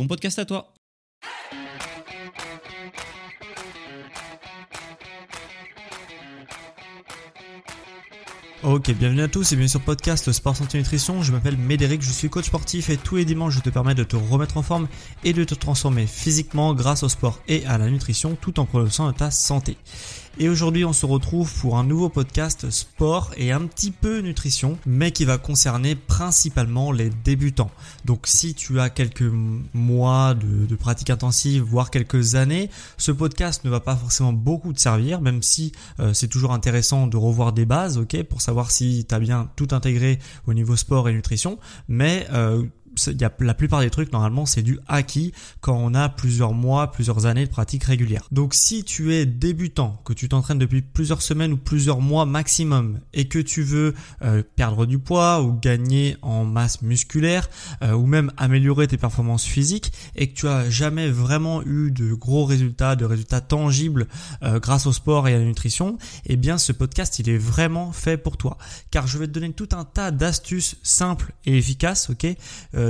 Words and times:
bon 0.00 0.06
podcast 0.06 0.38
à 0.38 0.46
toi. 0.46 0.72
Ok, 8.62 8.90
bienvenue 8.92 9.20
à 9.20 9.28
tous 9.28 9.52
et 9.52 9.56
bienvenue 9.56 9.68
sur 9.68 9.82
podcast 9.82 10.32
Sport 10.32 10.56
Santé 10.56 10.78
Nutrition. 10.78 11.22
Je 11.22 11.32
m'appelle 11.32 11.58
Médéric, 11.58 12.00
je 12.00 12.12
suis 12.12 12.30
coach 12.30 12.46
sportif 12.46 12.88
et 12.88 12.96
tous 12.96 13.16
les 13.16 13.26
dimanches 13.26 13.56
je 13.56 13.60
te 13.60 13.68
permets 13.68 13.94
de 13.94 14.04
te 14.04 14.16
remettre 14.16 14.56
en 14.56 14.62
forme 14.62 14.88
et 15.22 15.34
de 15.34 15.44
te 15.44 15.54
transformer 15.54 16.06
physiquement 16.06 16.72
grâce 16.74 17.02
au 17.02 17.10
sport 17.10 17.40
et 17.46 17.66
à 17.66 17.76
la 17.76 17.90
nutrition 17.90 18.38
tout 18.40 18.58
en 18.58 18.64
progressant 18.64 19.12
ta 19.12 19.30
santé. 19.30 19.76
Et 20.38 20.48
aujourd'hui, 20.48 20.84
on 20.84 20.92
se 20.92 21.04
retrouve 21.04 21.52
pour 21.60 21.76
un 21.76 21.84
nouveau 21.84 22.08
podcast 22.08 22.70
sport 22.70 23.32
et 23.36 23.52
un 23.52 23.66
petit 23.66 23.90
peu 23.90 24.20
nutrition, 24.20 24.78
mais 24.86 25.10
qui 25.10 25.24
va 25.24 25.38
concerner 25.38 25.96
principalement 25.96 26.92
les 26.92 27.10
débutants. 27.10 27.70
Donc 28.04 28.26
si 28.26 28.54
tu 28.54 28.80
as 28.80 28.90
quelques 28.90 29.30
mois 29.74 30.34
de, 30.34 30.74
pratique 30.76 31.10
intensive, 31.10 31.62
voire 31.62 31.90
quelques 31.90 32.36
années, 32.36 32.70
ce 32.96 33.12
podcast 33.12 33.64
ne 33.64 33.70
va 33.70 33.80
pas 33.80 33.96
forcément 33.96 34.32
beaucoup 34.32 34.72
te 34.72 34.80
servir, 34.80 35.20
même 35.20 35.42
si 35.42 35.72
euh, 35.98 36.14
c'est 36.14 36.28
toujours 36.28 36.52
intéressant 36.52 37.06
de 37.06 37.16
revoir 37.16 37.52
des 37.52 37.66
bases, 37.66 37.98
ok, 37.98 38.22
pour 38.22 38.40
savoir 38.40 38.70
si 38.70 39.04
tu 39.06 39.14
as 39.14 39.18
bien 39.18 39.50
tout 39.56 39.68
intégré 39.72 40.20
au 40.46 40.54
niveau 40.54 40.76
sport 40.76 41.08
et 41.08 41.12
nutrition. 41.12 41.58
Mais 41.88 42.26
euh, 42.32 42.62
la 43.40 43.54
plupart 43.54 43.80
des 43.80 43.90
trucs 43.90 44.12
normalement 44.12 44.46
c'est 44.46 44.62
du 44.62 44.78
acquis 44.88 45.32
quand 45.60 45.76
on 45.76 45.94
a 45.94 46.08
plusieurs 46.08 46.52
mois, 46.52 46.90
plusieurs 46.90 47.26
années 47.26 47.46
de 47.46 47.50
pratique 47.50 47.84
régulière. 47.84 48.26
Donc 48.30 48.54
si 48.54 48.84
tu 48.84 49.14
es 49.14 49.26
débutant, 49.26 50.00
que 50.04 50.12
tu 50.12 50.28
t'entraînes 50.28 50.58
depuis 50.58 50.82
plusieurs 50.82 51.22
semaines 51.22 51.52
ou 51.52 51.56
plusieurs 51.56 52.00
mois 52.00 52.26
maximum 52.26 53.00
et 53.12 53.28
que 53.28 53.38
tu 53.38 53.62
veux 53.62 53.94
euh, 54.22 54.42
perdre 54.56 54.86
du 54.86 54.98
poids 54.98 55.42
ou 55.42 55.52
gagner 55.52 56.16
en 56.22 56.44
masse 56.44 56.82
musculaire 56.82 57.48
euh, 57.82 57.92
ou 57.92 58.06
même 58.06 58.32
améliorer 58.36 58.86
tes 58.86 58.96
performances 58.96 59.44
physiques 59.44 59.92
et 60.16 60.28
que 60.28 60.34
tu 60.34 60.48
as 60.48 60.68
jamais 60.70 61.08
vraiment 61.08 61.62
eu 61.62 61.90
de 61.90 62.14
gros 62.14 62.44
résultats, 62.44 62.96
de 62.96 63.04
résultats 63.04 63.40
tangibles 63.40 64.06
euh, 64.42 64.60
grâce 64.60 64.86
au 64.86 64.92
sport 64.92 65.28
et 65.28 65.34
à 65.34 65.38
la 65.38 65.44
nutrition, 65.44 65.98
eh 66.26 66.36
bien 66.36 66.58
ce 66.58 66.72
podcast 66.72 67.18
il 67.18 67.28
est 67.28 67.38
vraiment 67.38 67.92
fait 67.92 68.16
pour 68.16 68.36
toi 68.36 68.58
car 68.90 69.06
je 69.06 69.18
vais 69.18 69.26
te 69.26 69.32
donner 69.32 69.52
tout 69.52 69.68
un 69.72 69.84
tas 69.84 70.10
d'astuces 70.10 70.76
simples 70.82 71.32
et 71.44 71.56
efficaces, 71.56 72.10
ok? 72.10 72.26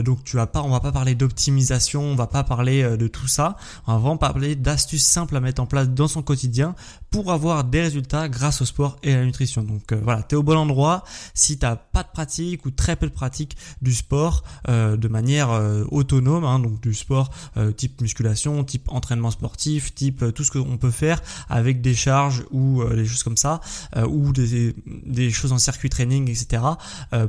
Euh, 0.01 0.03
donc 0.03 0.25
tu 0.25 0.37
vas 0.37 0.47
pas, 0.47 0.63
on 0.63 0.71
va 0.71 0.81
pas 0.81 0.93
parler 0.93 1.15
d'optimisation, 1.15 2.03
on 2.03 2.15
va 2.15 2.27
pas 2.27 2.45
parler 2.45 2.83
euh, 2.83 2.97
de 2.97 3.07
tout 3.07 3.29
ça. 3.29 3.57
On 3.87 3.93
va 3.93 3.99
vraiment 3.99 4.17
parler 4.17 4.57
d'astuces 4.57 5.07
simples 5.07 5.37
à 5.37 5.41
mettre 5.41 5.63
en 5.63 5.67
place 5.67 5.89
dans 5.89 6.09
son 6.09 6.23
quotidien 6.23 6.75
pour 7.11 7.33
avoir 7.33 7.65
des 7.65 7.83
résultats 7.83 8.29
grâce 8.29 8.63
au 8.63 8.65
sport 8.65 8.99
et 9.03 9.13
à 9.13 9.19
la 9.19 9.25
nutrition. 9.25 9.63
Donc 9.63 9.93
euh, 9.93 10.01
voilà, 10.03 10.23
tu 10.23 10.35
es 10.35 10.39
au 10.39 10.43
bon 10.43 10.57
endroit. 10.57 11.05
Si 11.35 11.59
tu 11.59 11.67
pas 11.93 12.03
de 12.03 12.09
pratique 12.13 12.67
ou 12.67 12.71
très 12.71 12.97
peu 12.97 13.07
de 13.07 13.13
pratique 13.13 13.57
du 13.83 13.95
sport 13.95 14.43
de 14.69 15.09
manière 15.09 15.51
autonome, 15.91 16.45
hein, 16.45 16.59
donc 16.59 16.81
du 16.81 16.95
sport 16.95 17.31
type 17.77 18.01
musculation, 18.01 18.65
type 18.65 18.89
entraînement 18.91 19.31
sportif, 19.31 19.95
type 19.95 20.33
tout 20.35 20.45
ce 20.45 20.51
qu'on 20.51 20.77
peut 20.77 20.91
faire 20.91 21.23
avec 21.49 21.81
des 21.81 21.95
charges 21.95 22.45
ou 22.51 22.83
des 22.85 23.05
choses 23.05 23.23
comme 23.23 23.37
ça, 23.37 23.61
ou 24.09 24.33
des, 24.33 24.75
des 25.07 25.31
choses 25.31 25.53
en 25.53 25.59
circuit 25.59 25.91
training, 25.91 26.29
etc. 26.29 26.63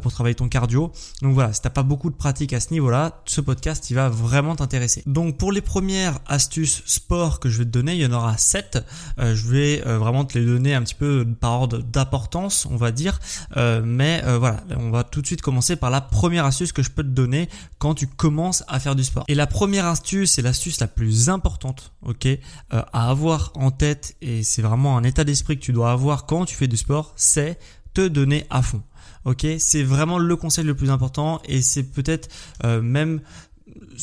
pour 0.01 0.11
travailler 0.11 0.35
ton 0.35 0.47
cardio. 0.47 0.91
Donc 1.21 1.33
voilà, 1.33 1.53
si 1.53 1.61
t'as 1.61 1.69
pas 1.69 1.83
beaucoup 1.83 2.09
de 2.09 2.15
pratique 2.15 2.53
à 2.53 2.59
ce 2.59 2.71
niveau-là, 2.71 3.21
ce 3.25 3.41
podcast 3.41 3.89
il 3.89 3.95
va 3.95 4.09
vraiment 4.09 4.55
t'intéresser. 4.55 5.03
Donc 5.05 5.37
pour 5.37 5.51
les 5.51 5.61
premières 5.61 6.19
astuces 6.27 6.83
sport 6.85 7.39
que 7.39 7.49
je 7.49 7.59
vais 7.59 7.65
te 7.65 7.69
donner, 7.69 7.95
il 7.95 8.01
y 8.01 8.05
en 8.05 8.11
aura 8.11 8.37
7. 8.37 8.83
Euh, 9.19 9.35
je 9.35 9.47
vais 9.47 9.70
euh, 9.85 9.97
vraiment 9.97 10.25
te 10.25 10.37
les 10.37 10.45
donner 10.45 10.73
un 10.73 10.81
petit 10.81 10.95
peu 10.95 11.25
par 11.39 11.51
ordre 11.53 11.79
d'importance, 11.79 12.67
on 12.69 12.75
va 12.75 12.91
dire. 12.91 13.19
Euh, 13.57 13.81
mais 13.83 14.21
voilà, 14.39 14.63
on 14.77 14.89
va 14.91 15.03
tout 15.03 15.21
de 15.21 15.27
suite 15.27 15.41
commencer 15.41 15.75
par 15.75 15.89
la 15.89 16.01
première 16.01 16.45
astuce 16.45 16.71
que 16.71 16.83
je 16.83 16.91
peux 16.91 17.03
te 17.03 17.09
donner 17.09 17.49
quand 17.79 17.93
tu 17.95 18.07
commences 18.07 18.63
à 18.67 18.79
faire 18.79 18.95
du 18.95 19.03
sport. 19.03 19.23
Et 19.27 19.35
la 19.35 19.47
première 19.47 19.85
astuce, 19.85 20.33
c'est 20.33 20.41
l'astuce 20.41 20.79
la 20.79 20.87
plus 20.87 21.29
importante, 21.29 21.93
ok, 22.05 22.27
à 22.69 23.09
avoir 23.09 23.51
en 23.55 23.71
tête 23.71 24.15
et 24.21 24.43
c'est 24.43 24.61
vraiment 24.61 24.97
un 24.97 25.03
état 25.03 25.23
d'esprit 25.23 25.57
que 25.57 25.63
tu 25.63 25.73
dois 25.73 25.91
avoir 25.91 26.25
quand 26.25 26.45
tu 26.45 26.55
fais 26.55 26.67
du 26.67 26.77
sport, 26.77 27.13
c'est 27.15 27.59
te 27.93 28.07
donner 28.07 28.45
à 28.49 28.61
fond. 28.61 28.81
Ok, 29.23 29.45
c'est 29.59 29.83
vraiment 29.83 30.17
le 30.17 30.35
conseil 30.35 30.63
le 30.65 30.73
plus 30.73 30.89
important 30.89 31.41
et 31.45 31.61
c'est 31.61 31.83
peut-être 31.83 32.27
euh, 32.63 32.81
même 32.81 33.21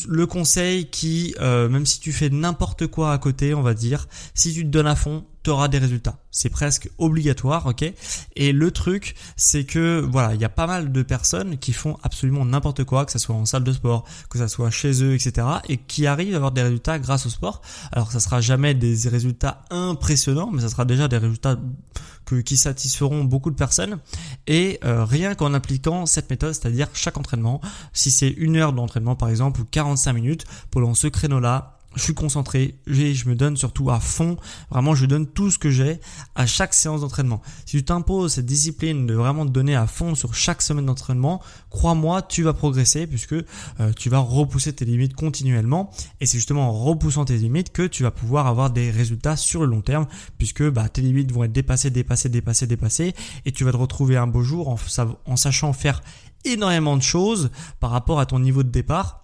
le 0.07 0.25
conseil 0.25 0.89
qui, 0.89 1.35
euh, 1.39 1.69
même 1.69 1.85
si 1.85 1.99
tu 1.99 2.11
fais 2.11 2.29
n'importe 2.29 2.87
quoi 2.87 3.13
à 3.13 3.17
côté, 3.17 3.53
on 3.53 3.61
va 3.61 3.73
dire, 3.73 4.07
si 4.33 4.53
tu 4.53 4.63
te 4.63 4.69
donnes 4.69 4.87
à 4.87 4.95
fond, 4.95 5.25
tu 5.43 5.49
auras 5.51 5.69
des 5.69 5.77
résultats. 5.77 6.17
C'est 6.31 6.49
presque 6.49 6.89
obligatoire, 6.97 7.65
ok? 7.65 7.85
Et 8.35 8.51
le 8.51 8.71
truc, 8.71 9.15
c'est 9.37 9.63
que 9.63 10.05
voilà, 10.11 10.35
il 10.35 10.41
y 10.41 10.45
a 10.45 10.49
pas 10.49 10.67
mal 10.67 10.91
de 10.91 11.01
personnes 11.01 11.57
qui 11.57 11.71
font 11.71 11.97
absolument 12.03 12.43
n'importe 12.43 12.83
quoi, 12.83 13.05
que 13.05 13.11
ce 13.11 13.19
soit 13.19 13.35
en 13.35 13.45
salle 13.45 13.63
de 13.63 13.71
sport, 13.71 14.03
que 14.29 14.37
ce 14.37 14.47
soit 14.47 14.69
chez 14.69 15.01
eux, 15.01 15.13
etc., 15.13 15.47
et 15.69 15.77
qui 15.77 16.07
arrivent 16.07 16.33
à 16.33 16.37
avoir 16.37 16.51
des 16.51 16.63
résultats 16.63 16.99
grâce 16.99 17.25
au 17.25 17.29
sport. 17.29 17.61
Alors, 17.93 18.11
ça 18.11 18.19
sera 18.19 18.41
jamais 18.41 18.73
des 18.73 19.07
résultats 19.07 19.63
impressionnants, 19.69 20.51
mais 20.51 20.61
ça 20.61 20.69
sera 20.69 20.83
déjà 20.83 21.07
des 21.07 21.17
résultats 21.17 21.57
qui 22.43 22.57
satisferont 22.57 23.23
beaucoup 23.23 23.51
de 23.51 23.55
personnes. 23.55 23.99
Et 24.47 24.79
euh, 24.83 25.05
rien 25.05 25.35
qu'en 25.35 25.53
appliquant 25.53 26.05
cette 26.05 26.29
méthode, 26.29 26.53
c'est-à-dire 26.53 26.87
chaque 26.93 27.17
entraînement, 27.17 27.61
si 27.93 28.11
c'est 28.11 28.29
une 28.29 28.57
heure 28.57 28.73
d'entraînement 28.73 29.15
par 29.15 29.29
exemple 29.29 29.61
ou 29.61 29.65
45 29.65 30.13
minutes, 30.13 30.45
pendant 30.71 30.93
ce 30.93 31.07
créneau-là, 31.07 31.78
je 31.95 32.03
suis 32.03 32.13
concentré, 32.13 32.75
je 32.87 33.27
me 33.27 33.35
donne 33.35 33.57
surtout 33.57 33.89
à 33.89 33.99
fond, 33.99 34.37
vraiment 34.69 34.93
je 34.93 35.05
donne 35.05 35.25
tout 35.27 35.49
ce 35.49 35.57
que 35.57 35.71
j'ai 35.71 35.99
à 36.35 36.45
chaque 36.45 36.73
séance 36.73 37.01
d'entraînement. 37.01 37.41
Si 37.65 37.77
tu 37.77 37.83
t'imposes 37.83 38.33
cette 38.33 38.45
discipline 38.45 39.07
de 39.07 39.13
vraiment 39.15 39.45
te 39.45 39.51
donner 39.51 39.75
à 39.75 39.87
fond 39.87 40.13
sur 40.13 40.35
chaque 40.35 40.61
semaine 40.61 40.85
d'entraînement, 40.85 41.41
crois-moi, 41.69 42.21
tu 42.21 42.43
vas 42.43 42.53
progresser 42.53 43.07
puisque 43.07 43.33
euh, 43.33 43.93
tu 43.97 44.09
vas 44.09 44.19
repousser 44.19 44.73
tes 44.73 44.85
limites 44.85 45.15
continuellement. 45.15 45.89
Et 46.21 46.25
c'est 46.25 46.37
justement 46.37 46.69
en 46.69 46.73
repoussant 46.73 47.25
tes 47.25 47.37
limites 47.37 47.71
que 47.71 47.87
tu 47.87 48.03
vas 48.03 48.11
pouvoir 48.11 48.47
avoir 48.47 48.69
des 48.69 48.91
résultats 48.91 49.35
sur 49.35 49.61
le 49.61 49.67
long 49.67 49.81
terme 49.81 50.05
puisque 50.37 50.67
bah, 50.69 50.89
tes 50.89 51.01
limites 51.01 51.31
vont 51.31 51.43
être 51.43 51.51
dépassées, 51.51 51.89
dépassées, 51.89 52.29
dépassées, 52.29 52.67
dépassées. 52.67 53.15
Et 53.45 53.51
tu 53.51 53.63
vas 53.63 53.71
te 53.71 53.77
retrouver 53.77 54.15
un 54.17 54.27
beau 54.27 54.43
jour 54.43 54.69
en, 54.69 54.77
en 55.25 55.35
sachant 55.35 55.73
faire 55.73 56.01
énormément 56.45 56.95
de 56.97 57.01
choses 57.01 57.49
par 57.79 57.89
rapport 57.89 58.19
à 58.19 58.25
ton 58.25 58.39
niveau 58.39 58.63
de 58.63 58.69
départ 58.69 59.21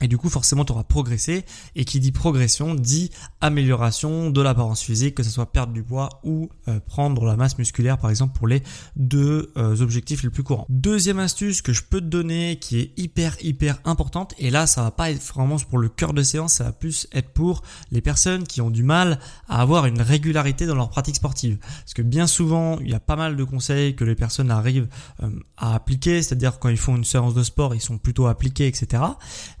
et 0.00 0.08
du 0.08 0.18
coup, 0.18 0.28
forcément, 0.28 0.64
tu 0.64 0.72
auras 0.72 0.84
progressé. 0.84 1.44
Et 1.74 1.84
qui 1.84 2.00
dit 2.00 2.12
progression 2.12 2.74
dit 2.74 3.10
amélioration 3.40 4.30
de 4.30 4.40
l'apparence 4.40 4.82
physique, 4.82 5.14
que 5.14 5.22
ce 5.22 5.30
soit 5.30 5.52
perdre 5.52 5.72
du 5.72 5.82
poids 5.82 6.08
ou 6.24 6.50
euh, 6.68 6.80
prendre 6.80 7.24
la 7.24 7.36
masse 7.36 7.58
musculaire, 7.58 7.98
par 7.98 8.10
exemple, 8.10 8.36
pour 8.36 8.46
les 8.46 8.62
deux 8.96 9.52
euh, 9.56 9.80
objectifs 9.80 10.22
les 10.22 10.30
plus 10.30 10.42
courants. 10.42 10.66
Deuxième 10.68 11.18
astuce 11.18 11.62
que 11.62 11.72
je 11.72 11.82
peux 11.82 12.00
te 12.00 12.06
donner, 12.06 12.58
qui 12.60 12.78
est 12.78 12.92
hyper, 12.96 13.36
hyper 13.42 13.80
importante. 13.84 14.34
Et 14.38 14.50
là, 14.50 14.66
ça 14.66 14.82
va 14.82 14.90
pas 14.90 15.10
être 15.10 15.22
vraiment 15.22 15.56
pour 15.56 15.78
le 15.78 15.88
cœur 15.88 16.12
de 16.12 16.22
séance, 16.22 16.54
ça 16.54 16.64
va 16.64 16.72
plus 16.72 17.08
être 17.12 17.30
pour 17.30 17.62
les 17.90 18.00
personnes 18.00 18.46
qui 18.46 18.60
ont 18.60 18.70
du 18.70 18.82
mal 18.82 19.18
à 19.48 19.60
avoir 19.60 19.86
une 19.86 20.00
régularité 20.00 20.66
dans 20.66 20.74
leur 20.74 20.90
pratique 20.90 21.16
sportive. 21.16 21.58
Parce 21.58 21.94
que 21.94 22.02
bien 22.02 22.26
souvent, 22.26 22.78
il 22.80 22.90
y 22.90 22.94
a 22.94 23.00
pas 23.00 23.16
mal 23.16 23.36
de 23.36 23.44
conseils 23.44 23.96
que 23.96 24.04
les 24.04 24.14
personnes 24.14 24.50
arrivent 24.50 24.88
euh, 25.22 25.30
à 25.56 25.74
appliquer. 25.74 26.22
C'est-à-dire 26.22 26.58
quand 26.58 26.68
ils 26.68 26.76
font 26.76 26.96
une 26.96 27.04
séance 27.04 27.34
de 27.34 27.42
sport, 27.42 27.74
ils 27.74 27.80
sont 27.80 27.98
plutôt 27.98 28.26
appliqués, 28.26 28.66
etc. 28.66 29.02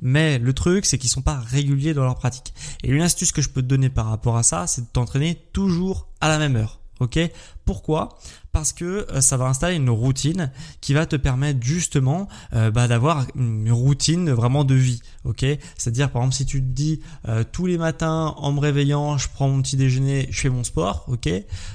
Mais 0.02 0.27
le 0.36 0.52
truc, 0.52 0.84
c'est 0.84 0.98
qu'ils 0.98 1.10
sont 1.10 1.22
pas 1.22 1.38
réguliers 1.38 1.94
dans 1.94 2.04
leur 2.04 2.16
pratique. 2.16 2.52
Et 2.82 2.90
une 2.90 3.02
astuce 3.02 3.32
que 3.32 3.40
je 3.40 3.48
peux 3.48 3.62
te 3.62 3.66
donner 3.66 3.88
par 3.88 4.06
rapport 4.06 4.36
à 4.36 4.42
ça, 4.42 4.66
c'est 4.66 4.82
de 4.82 4.86
t'entraîner 4.92 5.36
toujours 5.52 6.08
à 6.20 6.28
la 6.28 6.38
même 6.38 6.56
heure. 6.56 6.80
Ok? 7.00 7.18
Pourquoi? 7.64 8.18
Parce 8.50 8.72
que 8.72 9.06
euh, 9.10 9.20
ça 9.20 9.36
va 9.36 9.46
installer 9.46 9.76
une 9.76 9.90
routine 9.90 10.50
qui 10.80 10.94
va 10.94 11.06
te 11.06 11.16
permettre 11.16 11.60
justement 11.62 12.28
euh, 12.54 12.70
bah, 12.70 12.88
d'avoir 12.88 13.26
une 13.36 13.70
routine 13.70 14.30
vraiment 14.30 14.64
de 14.64 14.74
vie. 14.74 15.00
Ok? 15.24 15.44
C'est-à-dire 15.76 16.10
par 16.10 16.22
exemple 16.22 16.36
si 16.36 16.46
tu 16.46 16.60
te 16.60 16.66
dis 16.66 17.00
euh, 17.28 17.44
tous 17.50 17.66
les 17.66 17.78
matins 17.78 18.34
en 18.36 18.52
me 18.52 18.58
réveillant, 18.58 19.16
je 19.16 19.28
prends 19.28 19.48
mon 19.48 19.62
petit 19.62 19.76
déjeuner, 19.76 20.26
je 20.30 20.40
fais 20.40 20.50
mon 20.50 20.64
sport. 20.64 21.04
Ok? 21.08 21.28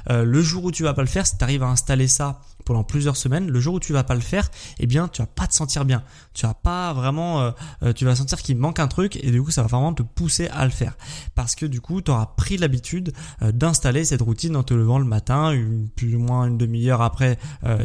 Le 0.09 0.41
jour 0.41 0.65
où 0.65 0.71
tu 0.71 0.83
vas 0.83 0.93
pas 0.93 1.01
le 1.01 1.07
faire, 1.07 1.25
si 1.25 1.37
tu 1.37 1.43
arrives 1.43 1.63
à 1.63 1.67
installer 1.67 2.07
ça 2.07 2.41
pendant 2.63 2.83
plusieurs 2.83 3.17
semaines, 3.17 3.49
le 3.49 3.59
jour 3.59 3.75
où 3.75 3.79
tu 3.79 3.93
vas 3.93 4.03
pas 4.03 4.15
le 4.15 4.21
faire, 4.21 4.49
eh 4.79 4.87
bien 4.87 5.07
tu 5.07 5.21
vas 5.21 5.27
pas 5.27 5.47
te 5.47 5.53
sentir 5.53 5.85
bien. 5.85 6.03
Tu 6.33 6.45
vas 6.45 6.53
pas 6.53 6.93
vraiment, 6.93 7.41
euh, 7.41 7.51
euh, 7.83 7.93
tu 7.93 8.05
vas 8.05 8.15
sentir 8.15 8.41
qu'il 8.41 8.57
manque 8.57 8.79
un 8.79 8.87
truc 8.87 9.17
et 9.17 9.31
du 9.31 9.41
coup 9.41 9.51
ça 9.51 9.61
va 9.61 9.67
vraiment 9.67 9.93
te 9.93 10.03
pousser 10.03 10.47
à 10.49 10.65
le 10.65 10.71
faire 10.71 10.97
parce 11.35 11.55
que 11.55 11.65
du 11.65 11.81
coup 11.81 12.01
tu 12.01 12.11
auras 12.11 12.27
pris 12.37 12.57
l'habitude 12.57 13.13
euh, 13.41 13.51
d'installer 13.51 14.05
cette 14.05 14.21
routine 14.21 14.55
en 14.55 14.63
te 14.63 14.73
levant 14.73 14.99
le 14.99 15.05
matin, 15.05 15.53
plus 15.95 16.15
ou 16.15 16.19
moins 16.19 16.47
une 16.47 16.57
demi-heure 16.57 17.01
après 17.01 17.37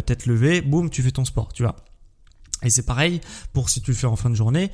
t'être 0.07 0.27
levé, 0.27 0.61
boum, 0.61 0.91
tu 0.91 1.03
fais 1.03 1.11
ton 1.11 1.25
sport, 1.25 1.53
tu 1.53 1.63
vois. 1.63 1.77
Et 2.63 2.71
c'est 2.71 2.85
pareil 2.85 3.21
pour 3.53 3.71
si 3.71 3.81
tu 3.81 3.93
le 3.93 3.97
fais 3.97 4.07
en 4.07 4.17
fin 4.17 4.31
de 4.31 4.35
journée, 4.35 4.71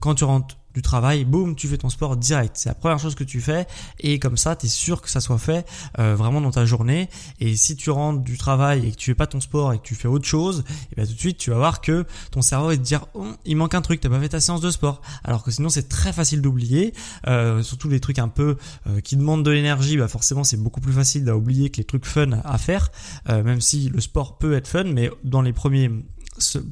quand 0.00 0.14
tu 0.14 0.24
rentres 0.24 0.56
du 0.74 0.82
travail, 0.82 1.24
boum, 1.24 1.54
tu 1.54 1.68
fais 1.68 1.78
ton 1.78 1.88
sport 1.88 2.16
direct. 2.16 2.56
C'est 2.56 2.68
la 2.68 2.74
première 2.74 2.98
chose 2.98 3.14
que 3.14 3.24
tu 3.24 3.40
fais 3.40 3.66
et 4.00 4.18
comme 4.18 4.36
ça, 4.36 4.56
tu 4.56 4.66
es 4.66 4.68
sûr 4.68 5.00
que 5.00 5.08
ça 5.08 5.20
soit 5.20 5.38
fait 5.38 5.64
euh, 5.98 6.16
vraiment 6.16 6.40
dans 6.40 6.50
ta 6.50 6.64
journée. 6.64 7.08
Et 7.38 7.56
si 7.56 7.76
tu 7.76 7.90
rentres 7.90 8.22
du 8.22 8.36
travail 8.36 8.86
et 8.86 8.90
que 8.90 8.96
tu 8.96 9.10
fais 9.12 9.14
pas 9.14 9.28
ton 9.28 9.40
sport 9.40 9.72
et 9.72 9.78
que 9.78 9.84
tu 9.84 9.94
fais 9.94 10.08
autre 10.08 10.26
chose, 10.26 10.64
et 10.68 10.72
eh 10.92 10.96
bien 10.96 11.06
tout 11.06 11.12
de 11.12 11.18
suite, 11.18 11.38
tu 11.38 11.50
vas 11.50 11.56
voir 11.56 11.80
que 11.80 12.04
ton 12.32 12.42
cerveau 12.42 12.68
va 12.68 12.76
te 12.76 12.82
dire 12.82 13.06
oh, 13.14 13.26
il 13.44 13.56
manque 13.56 13.74
un 13.74 13.82
truc, 13.82 14.00
t'as 14.00 14.08
pas 14.08 14.20
fait 14.20 14.30
ta 14.30 14.40
séance 14.40 14.60
de 14.60 14.70
sport. 14.70 15.00
Alors 15.22 15.44
que 15.44 15.52
sinon, 15.52 15.68
c'est 15.68 15.88
très 15.88 16.12
facile 16.12 16.42
d'oublier. 16.42 16.92
Euh, 17.28 17.62
surtout 17.62 17.88
les 17.88 18.00
trucs 18.00 18.18
un 18.18 18.28
peu 18.28 18.56
euh, 18.88 19.00
qui 19.00 19.16
demandent 19.16 19.44
de 19.44 19.50
l'énergie, 19.50 19.96
bah 19.96 20.08
forcément, 20.08 20.42
c'est 20.42 20.56
beaucoup 20.56 20.80
plus 20.80 20.92
facile 20.92 21.24
d'oublier 21.24 21.70
que 21.70 21.76
les 21.76 21.84
trucs 21.84 22.04
fun 22.04 22.40
à 22.44 22.58
faire. 22.58 22.90
même 23.28 23.60
si 23.60 23.88
le 23.88 24.00
sport 24.00 24.38
peut 24.38 24.54
être 24.54 24.66
fun, 24.66 24.84
mais 24.84 25.10
dans 25.22 25.42
les 25.42 25.52
premiers 25.52 25.90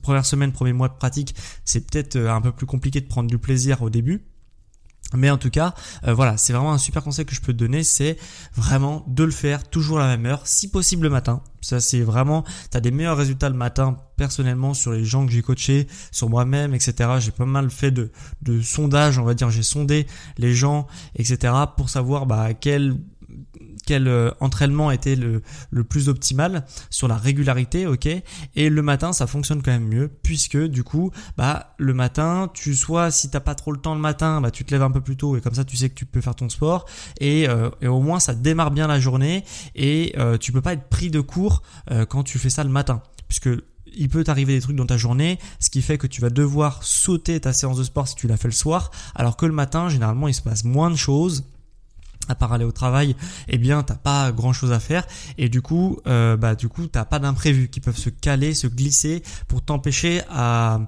première 0.03 0.27
semaine, 0.27 0.53
premier 0.53 0.73
mois 0.73 0.89
de 0.89 0.95
pratique, 0.95 1.35
c'est 1.65 1.87
peut-être 1.89 2.17
euh, 2.17 2.33
un 2.33 2.41
peu 2.41 2.53
plus 2.53 2.67
compliqué 2.67 3.01
de 3.01 3.07
prendre 3.07 3.29
du 3.29 3.39
plaisir 3.39 3.83
au 3.83 3.91
début. 3.91 4.25
Mais 5.15 5.31
en 5.31 5.37
tout 5.37 5.51
cas, 5.51 5.75
euh, 6.07 6.15
voilà, 6.15 6.37
c'est 6.37 6.53
vraiment 6.53 6.73
un 6.73 6.79
super 6.79 7.05
conseil 7.05 7.27
que 7.27 7.35
je 7.35 7.41
peux 7.41 7.53
te 7.53 7.59
donner, 7.59 7.85
c'est 7.85 8.17
vraiment 8.55 9.05
de 9.09 9.25
le 9.25 9.31
faire 9.31 9.69
toujours 9.69 10.01
à 10.01 10.07
la 10.07 10.17
même 10.17 10.27
heure, 10.27 10.47
si 10.47 10.71
possible 10.71 11.03
le 11.05 11.11
matin. 11.11 11.43
Ça, 11.61 11.81
c'est 11.81 12.01
vraiment, 12.01 12.45
tu 12.71 12.77
as 12.77 12.81
des 12.81 12.91
meilleurs 12.91 13.17
résultats 13.17 13.49
le 13.49 13.55
matin, 13.55 13.97
personnellement, 14.17 14.75
sur 14.75 14.93
les 14.93 15.05
gens 15.05 15.27
que 15.27 15.33
j'ai 15.33 15.43
coachés, 15.43 15.87
sur 16.11 16.31
moi-même, 16.31 16.75
etc. 16.75 17.11
J'ai 17.19 17.31
pas 17.31 17.45
mal 17.45 17.71
fait 17.71 17.91
de, 17.91 18.11
sondages, 18.63 19.19
on 19.19 19.25
va 19.25 19.35
dire, 19.35 19.51
j'ai 19.51 19.63
sondé 19.63 20.07
les 20.39 20.55
gens, 20.55 20.87
etc. 21.17 21.53
pour 21.77 21.91
savoir 21.91 22.27
bah, 22.27 22.55
quel 22.55 22.97
quel 23.87 24.09
euh, 24.09 24.31
entraînement 24.41 24.91
était 24.91 25.17
le, 25.17 25.43
le, 25.71 25.85
plus 25.85 26.09
optimal 26.09 26.65
sur 26.91 27.09
la 27.09 27.17
régularité, 27.17 27.87
ok. 27.87 28.07
Et 28.55 28.71
le 28.71 28.83
matin, 28.83 29.13
ça 29.13 29.27
fonctionne 29.27 29.63
quand 29.63 29.73
même 29.73 29.89
mieux 29.89 30.11
puisque 30.23 30.59
du 30.59 30.85
coup, 30.85 31.11
bah 31.37 31.75
le 31.79 31.95
matin, 31.95 32.51
tu 32.55 32.75
sois 32.75 33.11
si 33.11 33.31
t'as 33.31 33.41
pas 33.41 33.55
trop 33.55 33.73
le 33.73 33.79
temps 33.79 33.95
le 33.95 34.01
matin, 34.01 34.41
bah 34.41 34.51
tu 34.51 34.65
te 34.65 34.71
lèves 34.73 34.83
un 34.83 34.91
peu 34.91 35.01
plus 35.01 35.17
tôt 35.17 35.37
et 35.37 35.41
comme 35.41 35.55
ça 35.55 35.65
tu 35.65 35.77
sais 35.77 35.89
que 35.89 35.95
tu 35.95 36.07
peux 36.07 36.21
faire 36.21 36.35
ton 36.35 36.49
sport 36.49 36.87
et, 37.21 37.49
euh, 37.49 37.71
et 37.81 37.89
au 37.89 38.01
moins 38.01 38.21
ça 38.21 38.35
démarre 38.35 38.71
bien 38.71 38.87
la 38.87 39.01
journée 39.01 39.45
et 39.75 40.15
euh, 40.19 40.39
tu 40.39 40.53
peux 40.53 40.63
pas 40.63 40.75
être 40.75 40.89
pris 40.89 41.11
de 41.11 41.21
court 41.21 41.63
quand 42.09 42.23
tu 42.23 42.39
fais 42.39 42.51
ça 42.51 42.65
le 42.65 42.71
matin 42.71 43.03
puisque 43.29 43.49
il 43.95 44.09
peut 44.09 44.25
t'arriver 44.25 44.55
des 44.55 44.61
trucs 44.61 44.77
dans 44.77 44.87
ta 44.87 44.97
journée, 44.97 45.39
ce 45.61 45.71
qui 45.71 45.83
fait 45.83 45.99
que 45.99 46.07
tu 46.07 46.21
vas 46.21 46.31
devoir 46.31 46.83
sauter 46.83 47.41
ta 47.41 47.53
séance 47.53 47.79
de 47.79 47.85
sport 47.85 48.09
si 48.09 48.15
tu 48.15 48.27
l'as 48.27 48.37
fait 48.37 48.49
le 48.49 48.53
soir, 48.53 48.91
alors 49.15 49.37
que 49.37 49.47
le 49.47 49.53
matin, 49.53 49.89
généralement, 49.89 50.29
il 50.29 50.35
se 50.35 50.43
passe 50.43 50.65
moins 50.65 50.91
de 50.91 50.97
choses 50.97 51.45
à 52.29 52.35
part 52.35 52.53
aller 52.53 52.65
au 52.65 52.73
travail, 52.73 53.17
eh 53.49 53.59
bien 53.59 53.83
t'as 53.83 53.95
pas 53.95 54.33
grand 54.33 54.53
chose 54.53 54.73
à 54.73 54.81
faire 54.81 55.07
et 55.39 55.49
du 55.49 55.63
coup, 55.63 55.99
euh, 56.07 56.37
bah 56.37 56.55
du 56.55 56.69
coup 56.69 56.87
t'as 56.87 57.05
pas 57.05 57.19
d'imprévus 57.19 57.69
qui 57.69 57.81
peuvent 57.81 57.97
se 57.97 58.11
caler, 58.11 58.55
se 58.55 58.67
glisser 58.67 59.23
pour 59.49 59.63
t'empêcher 59.63 60.23
à, 60.31 60.81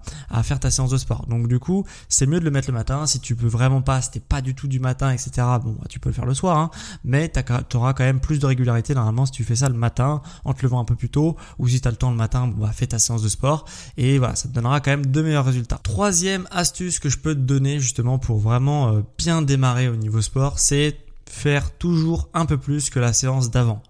faire 0.42 0.60
ta 0.60 0.70
séance 0.70 0.90
de 0.90 0.98
sport. 0.98 1.26
Donc 1.26 1.48
du 1.48 1.58
coup, 1.58 1.84
c'est 2.08 2.26
mieux 2.26 2.40
de 2.40 2.44
le 2.44 2.50
mettre 2.50 2.69
le 2.69 2.75
matin. 2.75 3.06
Si 3.06 3.20
tu 3.20 3.34
peux 3.36 3.46
vraiment 3.46 3.82
pas, 3.82 4.02
si 4.02 4.10
t'es 4.10 4.20
pas 4.20 4.40
du 4.40 4.54
tout 4.54 4.69
du 4.69 4.81
matin, 4.81 5.10
etc. 5.10 5.31
Bon, 5.62 5.76
bah, 5.78 5.86
tu 5.88 6.00
peux 6.00 6.08
le 6.10 6.14
faire 6.14 6.26
le 6.26 6.34
soir, 6.34 6.58
hein, 6.58 6.70
mais 7.04 7.31
tu 7.31 7.76
auras 7.76 7.92
quand 7.92 8.04
même 8.04 8.20
plus 8.20 8.38
de 8.38 8.46
régularité 8.46 8.94
normalement 8.94 9.26
si 9.26 9.32
tu 9.32 9.44
fais 9.44 9.56
ça 9.56 9.69
le 9.69 9.75
matin 9.75 10.22
en 10.44 10.54
te 10.54 10.62
levant 10.62 10.81
un 10.81 10.84
peu 10.84 10.94
plus 10.94 11.08
tôt 11.08 11.36
ou 11.58 11.69
si 11.69 11.81
t'as 11.81 11.90
le 11.90 11.96
temps 11.96 12.10
le 12.10 12.16
matin, 12.16 12.46
bah 12.46 12.70
fais 12.72 12.86
ta 12.86 12.98
séance 12.98 13.22
de 13.22 13.28
sport 13.28 13.64
et 13.96 14.19
voilà, 14.19 14.34
ça 14.34 14.48
te 14.48 14.54
donnera 14.54 14.81
quand 14.81 14.90
même 14.90 15.06
de 15.06 15.22
meilleurs 15.22 15.44
résultats. 15.44 15.78
Troisième 15.82 16.46
astuce 16.50 16.98
que 16.98 17.08
je 17.08 17.19
peux 17.19 17.34
te 17.34 17.40
donner 17.40 17.81
justement 17.81 18.19
pour 18.19 18.38
vraiment 18.38 18.88
euh, 18.88 19.02
bien 19.19 19.42
démarrer 19.42 19.88
au 19.88 19.96
niveau 19.96 20.20
sport, 20.20 20.58
c'est 20.58 20.96
faire 21.34 21.76
toujours 21.76 22.28
un 22.32 22.46
peu 22.46 22.56
plus 22.56 22.88
que 22.90 23.00
la 23.00 23.12
séance 23.12 23.50
d'avant. 23.50 23.82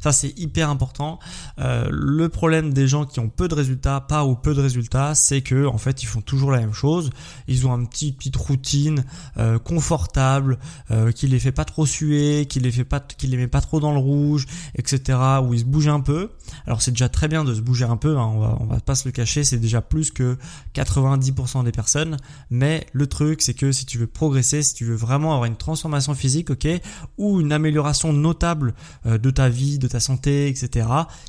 Ça 0.00 0.12
c'est 0.12 0.38
hyper 0.38 0.70
important. 0.70 1.18
Euh, 1.58 1.88
le 1.90 2.28
problème 2.28 2.72
des 2.72 2.88
gens 2.88 3.04
qui 3.04 3.20
ont 3.20 3.28
peu 3.28 3.48
de 3.48 3.54
résultats, 3.54 4.00
pas 4.00 4.24
ou 4.24 4.34
peu 4.34 4.54
de 4.54 4.60
résultats, 4.60 5.14
c'est 5.14 5.40
que 5.42 5.66
en 5.66 5.78
fait 5.78 6.02
ils 6.02 6.06
font 6.06 6.20
toujours 6.20 6.50
la 6.50 6.60
même 6.60 6.72
chose. 6.72 7.10
Ils 7.48 7.66
ont 7.66 7.72
un 7.72 7.84
petit 7.84 8.12
petite 8.12 8.36
routine 8.36 9.04
euh, 9.38 9.58
confortable, 9.58 10.58
euh, 10.90 11.12
qui 11.12 11.26
les 11.26 11.38
fait 11.38 11.52
pas 11.52 11.64
trop 11.64 11.86
suer, 11.86 12.46
qui 12.46 12.60
les 12.60 12.72
fait 12.72 12.84
pas, 12.84 13.00
qui 13.00 13.26
les 13.26 13.36
met 13.36 13.46
pas 13.46 13.60
trop 13.60 13.80
dans 13.80 13.92
le 13.92 13.98
rouge, 13.98 14.46
etc. 14.76 15.18
Où 15.42 15.54
ils 15.54 15.60
se 15.60 15.64
bougent 15.64 15.88
un 15.88 16.00
peu. 16.00 16.30
Alors 16.66 16.82
c'est 16.82 16.90
déjà 16.90 17.08
très 17.08 17.28
bien 17.28 17.44
de 17.44 17.54
se 17.54 17.60
bouger 17.60 17.84
un 17.84 17.96
peu. 17.96 18.18
Hein, 18.18 18.30
on 18.34 18.40
va 18.40 18.56
on 18.60 18.66
va 18.66 18.80
pas 18.80 18.94
se 18.94 19.06
le 19.06 19.12
cacher, 19.12 19.44
c'est 19.44 19.58
déjà 19.58 19.80
plus 19.80 20.10
que 20.10 20.36
90% 20.74 21.64
des 21.64 21.72
personnes. 21.72 22.16
Mais 22.50 22.86
le 22.92 23.06
truc 23.06 23.42
c'est 23.42 23.54
que 23.54 23.72
si 23.72 23.86
tu 23.86 23.98
veux 23.98 24.06
progresser, 24.06 24.62
si 24.62 24.74
tu 24.74 24.84
veux 24.84 24.94
vraiment 24.94 25.32
avoir 25.32 25.46
une 25.46 25.56
transformation 25.56 26.14
physique, 26.14 26.50
ok, 26.50 26.66
ou 27.18 27.40
une 27.40 27.52
amélioration 27.52 28.12
notable 28.12 28.74
de 29.04 29.30
ta 29.30 29.43
vie, 29.48 29.78
de 29.78 29.88
ta 29.88 30.00
santé, 30.00 30.48
etc. 30.48 30.86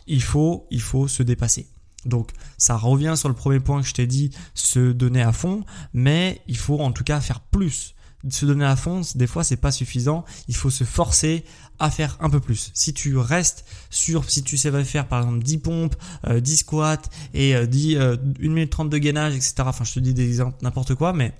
Il 0.07 0.21
faut, 0.21 0.67
il 0.71 0.81
faut 0.81 1.07
se 1.07 1.23
dépasser. 1.23 1.67
Donc 2.06 2.31
ça 2.57 2.77
revient 2.77 3.13
sur 3.15 3.29
le 3.29 3.35
premier 3.35 3.59
point 3.59 3.81
que 3.81 3.88
je 3.88 3.94
t'ai 3.94 4.07
dit, 4.07 4.31
se 4.53 4.91
donner 4.91 5.21
à 5.21 5.31
fond, 5.31 5.63
mais 5.94 6.41
il 6.47 6.57
faut 6.57 6.79
en 6.79 6.91
tout 6.91 7.03
cas 7.03 7.19
faire 7.19 7.41
plus. 7.41 7.94
Se 8.27 8.47
donner 8.47 8.65
à 8.65 8.75
fond, 8.75 9.01
des 9.13 9.27
fois 9.27 9.44
c'est 9.44 9.57
pas 9.57 9.71
suffisant, 9.71 10.25
il 10.47 10.56
faut 10.56 10.71
se 10.71 10.83
forcer 10.83 11.44
à 11.77 11.91
faire 11.91 12.17
un 12.19 12.29
peu 12.29 12.39
plus. 12.39 12.71
Si 12.73 12.91
tu 12.91 13.17
restes 13.17 13.65
sur, 13.91 14.27
si 14.29 14.41
tu 14.41 14.57
sais 14.57 14.71
faire 14.83 15.07
par 15.07 15.21
exemple 15.21 15.44
10 15.44 15.57
pompes, 15.59 15.95
10 16.27 16.53
euh, 16.53 16.56
squats 16.56 17.01
et 17.35 17.68
10, 17.68 17.97
euh, 17.97 18.15
1 18.41 18.47
minute 18.47 18.71
30 18.71 18.89
de 18.89 18.97
gainage, 18.97 19.35
etc. 19.35 19.53
Enfin 19.59 19.83
je 19.83 19.94
te 19.94 20.00
dis 20.00 20.15
des 20.15 20.27
exemples 20.27 20.57
n'importe 20.63 20.95
quoi, 20.95 21.13
mais 21.13 21.33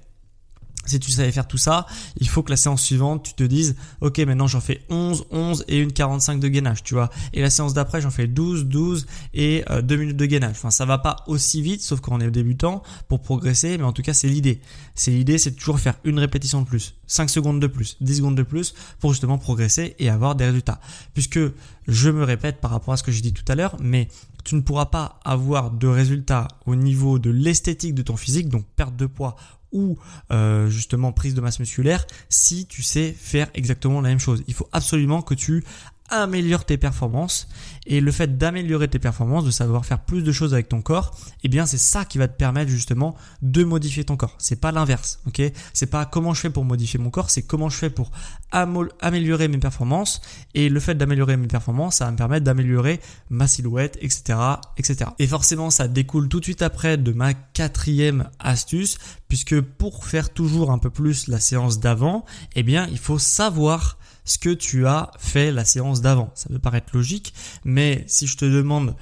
si 0.86 1.00
tu 1.00 1.12
savais 1.12 1.32
faire 1.32 1.48
tout 1.48 1.58
ça, 1.58 1.86
il 2.18 2.28
faut 2.28 2.44
que 2.44 2.52
la 2.52 2.58
séance 2.58 2.82
suivante, 2.82 3.24
tu 3.24 3.34
te 3.34 3.44
dises, 3.44 3.76
ok, 4.02 4.20
maintenant 4.20 4.48
j'en 4.48 4.62
fais 4.62 4.82
11, 4.90 5.26
11 5.32 5.66
et 5.68 5.80
une 5.80 5.92
45 5.92 6.40
de 6.40 6.48
gainage, 6.48 6.84
tu 6.84 6.94
vois. 6.94 7.10
Et 7.34 7.42
la 7.42 7.50
séance 7.50 7.74
d'après, 7.74 8.02
j'en 8.02 8.12
fais 8.12 8.28
12, 8.28 8.66
12 8.66 9.06
et 9.34 9.64
2 9.84 9.96
euh, 9.96 9.98
minutes 9.98 10.18
de 10.18 10.26
gainage. 10.26 10.52
Enfin, 10.52 10.72
ça 10.72 10.86
va 10.86 10.98
pas 10.98 11.18
aussi 11.28 11.62
vite, 11.62 11.82
sauf 11.82 12.00
quand 12.00 12.16
on 12.16 12.20
est 12.20 12.32
débutant, 12.32 12.84
pour 13.08 13.22
progresser, 13.22 13.78
mais 13.78 13.84
en 13.84 13.94
tout 13.94 14.02
cas, 14.02 14.14
c'est 14.14 14.28
l'idée. 14.28 14.60
C'est 14.96 15.12
l'idée, 15.12 15.38
c'est 15.38 15.52
toujours 15.52 15.80
faire 15.80 15.96
une 16.04 16.20
répétition 16.20 16.62
de 16.62 16.68
plus, 16.68 16.96
5 17.08 17.30
secondes 17.30 17.60
de 17.60 17.68
plus, 17.68 17.98
10 18.02 18.18
secondes 18.18 18.36
de 18.36 18.44
plus, 18.44 18.74
pour 19.00 19.12
justement 19.12 19.38
progresser 19.38 19.96
et 20.00 20.10
avoir 20.10 20.36
des 20.36 20.46
résultats. 20.46 20.80
Puisque, 21.14 21.40
je 21.88 22.10
me 22.10 22.24
répète 22.24 22.60
par 22.62 22.72
rapport 22.72 22.94
à 22.94 22.98
ce 22.98 23.04
que 23.04 23.12
j'ai 23.12 23.22
dit 23.22 23.34
tout 23.34 23.44
à 23.48 23.56
l'heure, 23.56 23.76
mais 23.80 24.08
tu 24.44 24.56
ne 24.56 24.62
pourras 24.62 24.86
pas 24.86 25.20
avoir 25.26 25.72
de 25.72 25.88
résultats 25.88 26.48
au 26.66 26.76
niveau 26.76 27.20
de 27.20 27.32
l'esthétique 27.32 27.96
de 27.96 28.04
ton 28.04 28.16
physique, 28.16 28.48
donc 28.48 28.64
perte 28.76 28.96
de 28.96 29.08
poids 29.08 29.36
ou 29.72 29.98
euh, 30.32 30.70
justement 30.70 31.12
prise 31.12 31.34
de 31.34 31.42
masse 31.42 31.60
musculaire 31.60 32.06
si 32.30 32.66
tu 32.66 32.84
sais 32.84 33.16
faire 33.18 33.48
exactement 33.54 34.02
la 34.02 34.10
même 34.10 34.20
chose. 34.20 34.44
Il 34.48 34.54
faut 34.54 34.70
absolument 34.72 35.22
que 35.22 35.34
tu 35.34 35.64
améliores 36.10 36.66
tes 36.66 36.78
performances 36.78 37.48
et 37.86 38.02
le 38.02 38.12
fait 38.12 38.38
d'améliorer 38.38 38.88
tes 38.88 39.00
performances, 39.00 39.46
de 39.46 39.52
savoir 39.52 39.86
faire 39.86 40.00
plus 40.00 40.24
de 40.24 40.32
choses 40.32 40.54
avec 40.54 40.70
ton 40.70 40.82
corps, 40.82 41.16
eh 41.44 41.48
bien 41.48 41.66
c'est 41.66 41.78
ça 41.78 42.06
qui 42.06 42.18
va 42.18 42.28
te 42.28 42.36
permettre 42.36 42.72
justement 42.72 43.16
de 43.42 43.64
modifier 43.64 44.04
ton 44.04 44.18
corps. 44.18 44.36
C'est 44.38 44.60
pas 44.60 44.72
l'inverse, 44.72 45.20
ok? 45.28 45.42
C'est 45.74 45.86
pas 45.88 46.06
comment 46.06 46.34
je 46.34 46.42
fais 46.42 46.50
pour 46.50 46.66
modifier 46.66 47.00
mon 47.00 47.10
corps, 47.10 47.30
c'est 47.30 47.44
comment 47.44 47.70
je 47.70 47.78
fais 47.78 47.90
pour 47.90 48.12
améliorer 48.52 49.48
mes 49.48 49.58
performances. 49.58 50.22
Et 50.54 50.70
le 50.70 50.80
fait 50.80 50.96
d'améliorer 50.96 51.38
mes 51.38 51.48
performances, 51.48 51.98
ça 51.98 52.06
va 52.06 52.12
me 52.12 52.18
permettre 52.18 52.46
d'améliorer 52.46 53.00
ma 53.30 53.48
silhouette, 53.48 53.98
etc., 54.02 54.40
etc. 54.78 55.12
Et 55.20 55.28
forcément, 55.28 55.70
ça 55.70 55.88
découle 55.88 56.30
tout 56.30 56.40
de 56.40 56.46
suite 56.46 56.62
après 56.62 56.98
de 56.98 57.12
ma 57.12 57.34
quatrième 57.34 58.30
astuce, 58.40 58.98
puisque 59.28 59.60
pour 59.60 60.06
faire 60.06 60.30
toujours 60.32 60.72
un 60.72 60.78
peu 60.78 60.90
plus 60.90 61.28
la 61.28 61.40
séance 61.40 61.80
d'avant, 61.80 62.26
eh 62.56 62.64
bien 62.64 62.88
il 62.92 63.00
faut 63.00 63.20
savoir 63.20 63.98
ce 64.26 64.38
que 64.38 64.50
tu 64.50 64.86
as 64.88 65.12
fait 65.18 65.52
la 65.52 65.64
séance 65.64 66.02
d'avant. 66.02 66.32
Ça 66.36 66.50
peut 66.50 66.60
paraître 66.60 66.90
logique, 66.94 67.34
mais 67.64 68.04
si 68.08 68.28
je 68.28 68.38
te 68.38 68.46
demande 68.46 68.96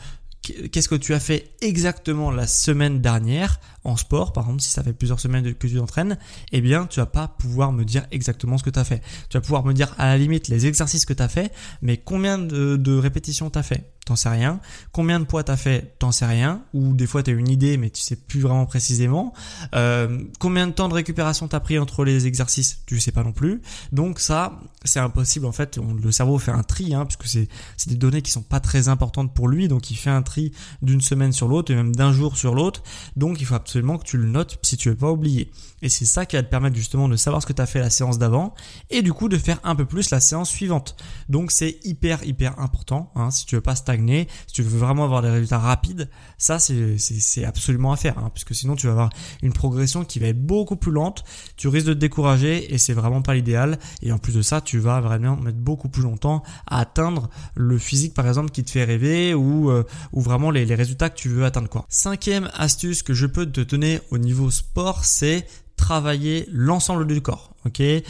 qu'est-ce 0.43 0.89
que 0.89 0.95
tu 0.95 1.13
as 1.13 1.19
fait 1.19 1.51
exactement 1.61 2.29
la 2.29 2.47
semaine 2.47 3.01
dernière 3.01 3.59
en 3.83 3.97
sport, 3.97 4.33
par 4.33 4.45
exemple, 4.45 4.61
si 4.61 4.69
ça 4.69 4.83
fait 4.83 4.93
plusieurs 4.93 5.19
semaines 5.19 5.53
que 5.53 5.67
tu 5.67 5.75
t'entraînes, 5.75 6.17
eh 6.51 6.61
bien, 6.61 6.85
tu 6.85 6.99
vas 6.99 7.05
pas 7.05 7.27
pouvoir 7.27 7.71
me 7.71 7.83
dire 7.83 8.05
exactement 8.11 8.57
ce 8.57 8.63
que 8.63 8.69
tu 8.69 8.79
as 8.79 8.83
fait. 8.83 9.01
Tu 9.29 9.37
vas 9.37 9.41
pouvoir 9.41 9.65
me 9.65 9.73
dire 9.73 9.93
à 9.97 10.07
la 10.07 10.17
limite 10.17 10.47
les 10.47 10.65
exercices 10.65 11.05
que 11.05 11.13
tu 11.13 11.23
as 11.23 11.27
fait, 11.27 11.51
mais 11.81 11.97
combien 11.97 12.37
de, 12.37 12.97
répétitions 12.97 13.49
tu 13.49 13.59
as 13.59 13.63
fait? 13.63 13.89
T'en 14.05 14.17
sais 14.17 14.27
rien. 14.27 14.59
Combien 14.91 15.21
de 15.21 15.23
poids 15.23 15.45
t'as 15.45 15.55
fait? 15.55 15.95
T'en 15.97 16.11
sais 16.11 16.25
rien. 16.25 16.61
Ou 16.73 16.93
des 16.93 17.07
fois 17.07 17.23
t'as 17.23 17.31
une 17.31 17.47
idée 17.47 17.77
mais 17.77 17.89
tu 17.89 18.01
sais 18.01 18.17
plus 18.17 18.41
vraiment 18.41 18.65
précisément. 18.65 19.31
Euh, 19.75 20.19
combien 20.39 20.67
de 20.67 20.73
temps 20.73 20.89
de 20.89 20.93
récupération 20.93 21.47
t'as 21.47 21.61
pris 21.61 21.79
entre 21.79 22.03
les 22.03 22.27
exercices? 22.27 22.79
Tu 22.85 22.99
sais 22.99 23.13
pas 23.13 23.23
non 23.23 23.31
plus. 23.31 23.61
Donc 23.93 24.19
ça, 24.19 24.59
c'est 24.83 24.99
impossible 24.99 25.45
en 25.45 25.53
fait. 25.53 25.77
le 25.77 26.11
cerveau 26.11 26.37
fait 26.37 26.51
un 26.51 26.63
tri, 26.63 26.93
hein, 26.93 27.05
puisque 27.05 27.27
c'est 27.27 27.47
c'est 27.77 27.91
des 27.91 27.95
données 27.95 28.21
qui 28.21 28.31
sont 28.31 28.41
pas 28.41 28.59
très 28.59 28.89
importantes 28.89 29.33
pour 29.33 29.47
lui. 29.47 29.69
Donc 29.69 29.89
il 29.89 29.95
fait 29.95 30.09
un 30.09 30.21
tri 30.21 30.51
d'une 30.81 30.99
semaine 30.99 31.31
sur 31.31 31.47
l'autre 31.47 31.71
et 31.71 31.75
même 31.75 31.95
d'un 31.95 32.11
jour 32.11 32.35
sur 32.35 32.55
l'autre. 32.55 32.83
Donc 33.15 33.39
il 33.39 33.45
faut 33.45 33.55
absolument 33.55 33.72
que 33.81 34.03
tu 34.03 34.17
le 34.17 34.27
notes 34.27 34.59
si 34.61 34.77
tu 34.77 34.89
veux 34.89 34.95
pas 34.95 35.11
oublier. 35.11 35.51
Et 35.81 35.89
c'est 35.89 36.05
ça 36.05 36.25
qui 36.25 36.35
va 36.35 36.43
te 36.43 36.49
permettre 36.49 36.75
justement 36.75 37.09
de 37.09 37.15
savoir 37.15 37.41
ce 37.41 37.47
que 37.47 37.53
tu 37.53 37.61
as 37.61 37.65
fait 37.65 37.79
la 37.79 37.89
séance 37.89 38.17
d'avant 38.17 38.53
et 38.89 39.01
du 39.01 39.11
coup 39.11 39.27
de 39.27 39.37
faire 39.37 39.59
un 39.63 39.75
peu 39.75 39.85
plus 39.85 40.11
la 40.11 40.19
séance 40.19 40.49
suivante. 40.49 40.95
Donc 41.27 41.51
c'est 41.51 41.79
hyper 41.83 42.23
hyper 42.23 42.59
important 42.59 43.11
hein, 43.15 43.31
si 43.31 43.45
tu 43.45 43.55
veux 43.55 43.61
pas 43.61 43.75
stagner, 43.75 44.27
si 44.47 44.53
tu 44.53 44.63
veux 44.63 44.77
vraiment 44.77 45.03
avoir 45.03 45.21
des 45.21 45.29
résultats 45.29 45.59
rapides, 45.59 46.09
ça 46.37 46.57
c'est 46.59 47.43
absolument 47.45 47.91
à 47.91 47.97
faire 47.97 48.17
hein, 48.17 48.31
puisque 48.33 48.55
sinon 48.55 48.75
tu 48.75 48.87
vas 48.87 48.93
avoir 48.93 49.09
une 49.41 49.53
progression 49.53 50.05
qui 50.05 50.19
va 50.19 50.27
être 50.27 50.41
beaucoup 50.41 50.75
plus 50.75 50.91
lente, 50.91 51.23
tu 51.57 51.67
risques 51.67 51.87
de 51.87 51.93
te 51.93 51.99
décourager 51.99 52.73
et 52.73 52.77
c'est 52.77 52.93
vraiment 52.93 53.21
pas 53.21 53.33
l'idéal 53.33 53.77
et 54.01 54.11
en 54.11 54.17
plus 54.17 54.33
de 54.33 54.41
ça 54.41 54.61
tu 54.61 54.79
vas 54.79 55.01
vraiment 55.01 55.35
mettre 55.35 55.57
beaucoup 55.57 55.89
plus 55.89 56.03
longtemps 56.03 56.43
à 56.65 56.79
atteindre 56.79 57.29
le 57.55 57.77
physique 57.77 58.13
par 58.13 58.27
exemple 58.27 58.51
qui 58.51 58.63
te 58.63 58.71
fait 58.71 58.83
rêver 58.83 59.33
ou, 59.33 59.69
euh, 59.69 59.83
ou 60.13 60.21
vraiment 60.21 60.51
les, 60.51 60.65
les 60.65 60.75
résultats 60.75 61.09
que 61.09 61.17
tu 61.17 61.29
veux 61.29 61.45
atteindre 61.45 61.69
quoi. 61.69 61.85
Cinquième 61.89 62.49
astuce 62.53 63.03
que 63.03 63.13
je 63.13 63.25
peux 63.25 63.45
te 63.45 63.61
donner 63.63 63.99
au 64.11 64.17
niveau 64.17 64.51
sport 64.51 65.05
c'est 65.05 65.45
travailler 65.75 66.47
l'ensemble 66.51 67.07
du 67.07 67.21
corps. 67.21 67.55
Ok, 67.65 67.81
euh, 67.81 68.03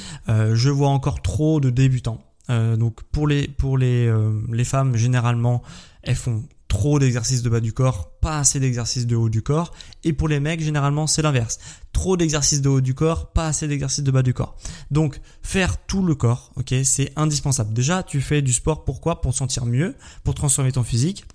je 0.55 0.69
vois 0.69 0.89
encore 0.89 1.21
trop 1.21 1.59
de 1.59 1.69
débutants. 1.69 2.21
Euh, 2.49 2.75
donc 2.75 3.03
pour 3.03 3.27
euh, 3.29 4.41
les 4.51 4.63
femmes 4.65 4.97
généralement 4.97 5.63
elles 6.03 6.15
font 6.15 6.43
trop 6.73 6.97
d'exercices 6.97 7.43
de 7.43 7.49
bas 7.49 7.59
du 7.59 7.71
corps, 7.71 8.09
pas 8.19 8.39
assez 8.39 8.59
d'exercices 8.59 9.05
de 9.05 9.15
haut 9.15 9.29
du 9.29 9.43
corps. 9.43 9.71
Et 10.03 10.11
pour 10.11 10.27
les 10.27 10.39
mecs, 10.39 10.59
généralement, 10.59 11.05
c'est 11.05 11.21
l'inverse. 11.21 11.59
Trop 11.93 12.17
d'exercices 12.17 12.61
de 12.61 12.69
haut 12.69 12.81
du 12.81 12.95
corps, 12.95 13.31
pas 13.31 13.45
assez 13.45 13.67
d'exercices 13.67 14.03
de 14.03 14.09
bas 14.09 14.23
du 14.23 14.33
corps. 14.33 14.57
Donc, 14.89 15.21
faire 15.43 15.77
tout 15.85 16.03
le 16.03 16.15
corps, 16.15 16.51
ok, 16.55 16.73
c'est 16.83 17.13
indispensable. 17.15 17.73
Déjà, 17.73 18.01
tu 18.01 18.21
fais 18.21 18.41
du 18.41 18.51
sport, 18.51 18.85
pourquoi? 18.85 19.21
Pour 19.21 19.35
sentir 19.35 19.67
mieux, 19.67 19.95
pour 20.23 20.33
transformer 20.33 20.71
ton 20.71 20.81
physique. 20.81 21.25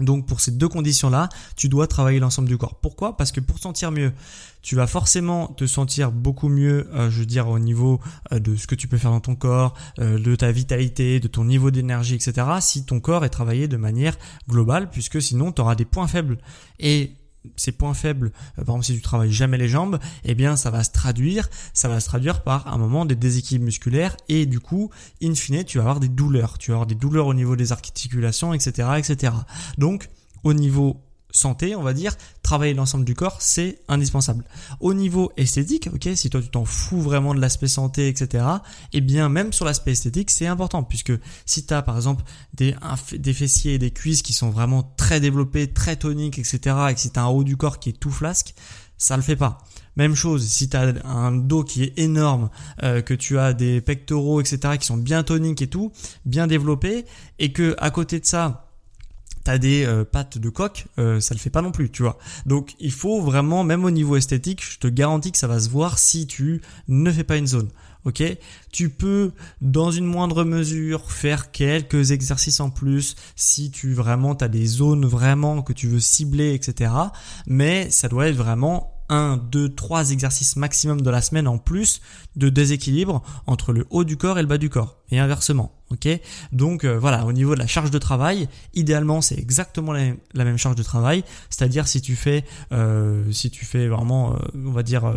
Donc 0.00 0.26
pour 0.26 0.40
ces 0.40 0.50
deux 0.50 0.68
conditions-là, 0.68 1.28
tu 1.56 1.68
dois 1.68 1.86
travailler 1.86 2.18
l'ensemble 2.18 2.48
du 2.48 2.58
corps. 2.58 2.78
Pourquoi? 2.80 3.16
Parce 3.16 3.32
que 3.32 3.40
pour 3.40 3.58
sentir 3.58 3.92
mieux, 3.92 4.12
tu 4.62 4.76
vas 4.76 4.86
forcément 4.86 5.48
te 5.48 5.66
sentir 5.66 6.10
beaucoup 6.10 6.48
mieux, 6.48 6.88
euh, 6.94 7.10
je 7.10 7.20
veux 7.20 7.26
dire, 7.26 7.48
au 7.48 7.58
niveau 7.58 8.00
euh, 8.32 8.38
de 8.38 8.56
ce 8.56 8.66
que 8.66 8.74
tu 8.74 8.88
peux 8.88 8.96
faire 8.96 9.10
dans 9.10 9.20
ton 9.20 9.36
corps, 9.36 9.74
euh, 10.00 10.18
de 10.18 10.34
ta 10.34 10.50
vitalité, 10.50 11.20
de 11.20 11.28
ton 11.28 11.44
niveau 11.44 11.70
d'énergie, 11.70 12.14
etc. 12.14 12.46
Si 12.60 12.84
ton 12.84 12.98
corps 12.98 13.24
est 13.24 13.30
travaillé 13.30 13.68
de 13.68 13.76
manière 13.76 14.16
globale, 14.48 14.90
puisque 14.90 15.20
sinon 15.20 15.52
tu 15.52 15.60
auras 15.60 15.74
des 15.74 15.84
points 15.84 16.08
faibles. 16.08 16.38
Et 16.80 17.12
ces 17.56 17.72
points 17.72 17.94
faibles, 17.94 18.32
euh, 18.58 18.64
par 18.64 18.76
exemple 18.76 18.84
si 18.86 18.94
tu 18.94 19.02
travailles 19.02 19.32
jamais 19.32 19.58
les 19.58 19.68
jambes, 19.68 19.98
eh 20.24 20.34
bien 20.34 20.56
ça 20.56 20.70
va 20.70 20.84
se 20.84 20.90
traduire, 20.90 21.48
ça 21.72 21.88
va 21.88 22.00
se 22.00 22.06
traduire 22.06 22.42
par 22.42 22.72
un 22.72 22.78
moment 22.78 23.04
des 23.04 23.16
déséquilibres 23.16 23.66
musculaires 23.66 24.16
et 24.28 24.46
du 24.46 24.60
coup, 24.60 24.90
in 25.22 25.34
fine, 25.34 25.64
tu 25.64 25.78
vas 25.78 25.84
avoir 25.84 26.00
des 26.00 26.08
douleurs, 26.08 26.58
tu 26.58 26.70
vas 26.70 26.76
avoir 26.76 26.86
des 26.86 26.94
douleurs 26.94 27.26
au 27.26 27.34
niveau 27.34 27.56
des 27.56 27.72
articulations, 27.72 28.54
etc., 28.54 28.88
etc. 28.98 29.32
Donc, 29.78 30.08
au 30.42 30.52
niveau 30.52 31.03
santé, 31.34 31.74
on 31.74 31.82
va 31.82 31.92
dire, 31.92 32.16
travailler 32.42 32.74
l'ensemble 32.74 33.04
du 33.04 33.14
corps, 33.14 33.36
c'est 33.40 33.80
indispensable. 33.88 34.44
Au 34.80 34.94
niveau 34.94 35.32
esthétique, 35.36 35.88
ok, 35.92 36.08
si 36.14 36.30
toi 36.30 36.40
tu 36.40 36.48
t'en 36.48 36.64
fous 36.64 37.00
vraiment 37.00 37.34
de 37.34 37.40
l'aspect 37.40 37.68
santé, 37.68 38.08
etc., 38.08 38.44
eh 38.92 39.00
bien 39.00 39.28
même 39.28 39.52
sur 39.52 39.64
l'aspect 39.64 39.92
esthétique, 39.92 40.30
c'est 40.30 40.46
important, 40.46 40.84
puisque 40.84 41.12
si 41.44 41.66
tu 41.66 41.74
as 41.74 41.82
par 41.82 41.96
exemple 41.96 42.22
des, 42.54 42.74
fessiers 43.34 43.74
et 43.74 43.78
des 43.78 43.90
cuisses 43.90 44.22
qui 44.22 44.32
sont 44.32 44.50
vraiment 44.50 44.94
très 44.96 45.20
développés, 45.20 45.66
très 45.66 45.96
toniques, 45.96 46.38
etc., 46.38 46.76
et 46.90 46.94
que 46.94 47.00
si 47.00 47.10
tu 47.10 47.18
un 47.18 47.26
haut 47.26 47.44
du 47.44 47.56
corps 47.56 47.80
qui 47.80 47.90
est 47.90 47.98
tout 47.98 48.12
flasque, 48.12 48.54
ça 48.96 49.16
le 49.16 49.22
fait 49.22 49.36
pas. 49.36 49.58
Même 49.96 50.14
chose, 50.14 50.46
si 50.46 50.68
tu 50.68 50.76
as 50.76 50.94
un 51.04 51.32
dos 51.32 51.64
qui 51.64 51.82
est 51.82 51.98
énorme, 51.98 52.50
euh, 52.82 53.02
que 53.02 53.14
tu 53.14 53.38
as 53.38 53.52
des 53.52 53.80
pectoraux, 53.80 54.40
etc., 54.40 54.78
qui 54.78 54.86
sont 54.86 54.96
bien 54.96 55.24
toniques 55.24 55.62
et 55.62 55.66
tout, 55.66 55.90
bien 56.24 56.46
développés, 56.46 57.04
et 57.40 57.52
que 57.52 57.74
à 57.78 57.90
côté 57.90 58.20
de 58.20 58.24
ça, 58.24 58.63
t'as 59.44 59.58
des 59.58 59.84
euh, 59.84 60.04
pattes 60.04 60.38
de 60.38 60.48
coq, 60.48 60.86
euh, 60.98 61.20
ça 61.20 61.34
le 61.34 61.38
fait 61.38 61.50
pas 61.50 61.62
non 61.62 61.70
plus, 61.70 61.90
tu 61.90 62.02
vois. 62.02 62.18
Donc 62.46 62.74
il 62.80 62.92
faut 62.92 63.20
vraiment, 63.20 63.62
même 63.62 63.84
au 63.84 63.90
niveau 63.90 64.16
esthétique, 64.16 64.64
je 64.64 64.78
te 64.78 64.88
garantis 64.88 65.30
que 65.32 65.38
ça 65.38 65.46
va 65.46 65.60
se 65.60 65.68
voir 65.68 65.98
si 65.98 66.26
tu 66.26 66.62
ne 66.88 67.12
fais 67.12 67.24
pas 67.24 67.36
une 67.36 67.46
zone. 67.46 67.68
Ok, 68.04 68.22
tu 68.70 68.90
peux 68.90 69.32
dans 69.62 69.90
une 69.90 70.04
moindre 70.04 70.44
mesure 70.44 71.10
faire 71.10 71.52
quelques 71.52 72.10
exercices 72.10 72.60
en 72.60 72.68
plus 72.68 73.16
si 73.34 73.70
tu 73.70 73.94
vraiment 73.94 74.34
as 74.34 74.48
des 74.48 74.66
zones 74.66 75.06
vraiment 75.06 75.62
que 75.62 75.72
tu 75.72 75.88
veux 75.88 76.00
cibler, 76.00 76.52
etc. 76.52 76.92
Mais 77.46 77.88
ça 77.90 78.08
doit 78.08 78.28
être 78.28 78.36
vraiment 78.36 78.93
1, 79.14 79.36
2, 79.36 79.74
3 79.74 80.10
exercices 80.10 80.56
maximum 80.56 81.00
de 81.00 81.10
la 81.10 81.22
semaine 81.22 81.46
en 81.46 81.58
plus 81.58 82.00
de 82.36 82.48
déséquilibre 82.48 83.22
entre 83.46 83.72
le 83.72 83.86
haut 83.90 84.04
du 84.04 84.16
corps 84.16 84.38
et 84.38 84.42
le 84.42 84.48
bas 84.48 84.58
du 84.58 84.68
corps 84.68 84.96
et 85.10 85.18
inversement. 85.18 85.72
Ok, 85.90 86.08
donc 86.50 86.84
euh, 86.84 86.98
voilà, 86.98 87.24
au 87.24 87.32
niveau 87.32 87.54
de 87.54 87.60
la 87.60 87.66
charge 87.66 87.90
de 87.90 87.98
travail, 87.98 88.48
idéalement 88.72 89.20
c'est 89.20 89.38
exactement 89.38 89.92
la, 89.92 90.44
même 90.44 90.56
charge 90.56 90.76
de 90.76 90.82
travail, 90.82 91.22
c'est-à-dire 91.50 91.86
si 91.86 92.00
tu 92.00 92.16
fais, 92.16 92.44
euh, 92.72 93.30
si 93.30 93.50
tu 93.50 93.64
fais 93.64 93.86
vraiment, 93.86 94.34
euh, 94.34 94.38
on 94.54 94.72
va 94.72 94.82
dire 94.82 95.14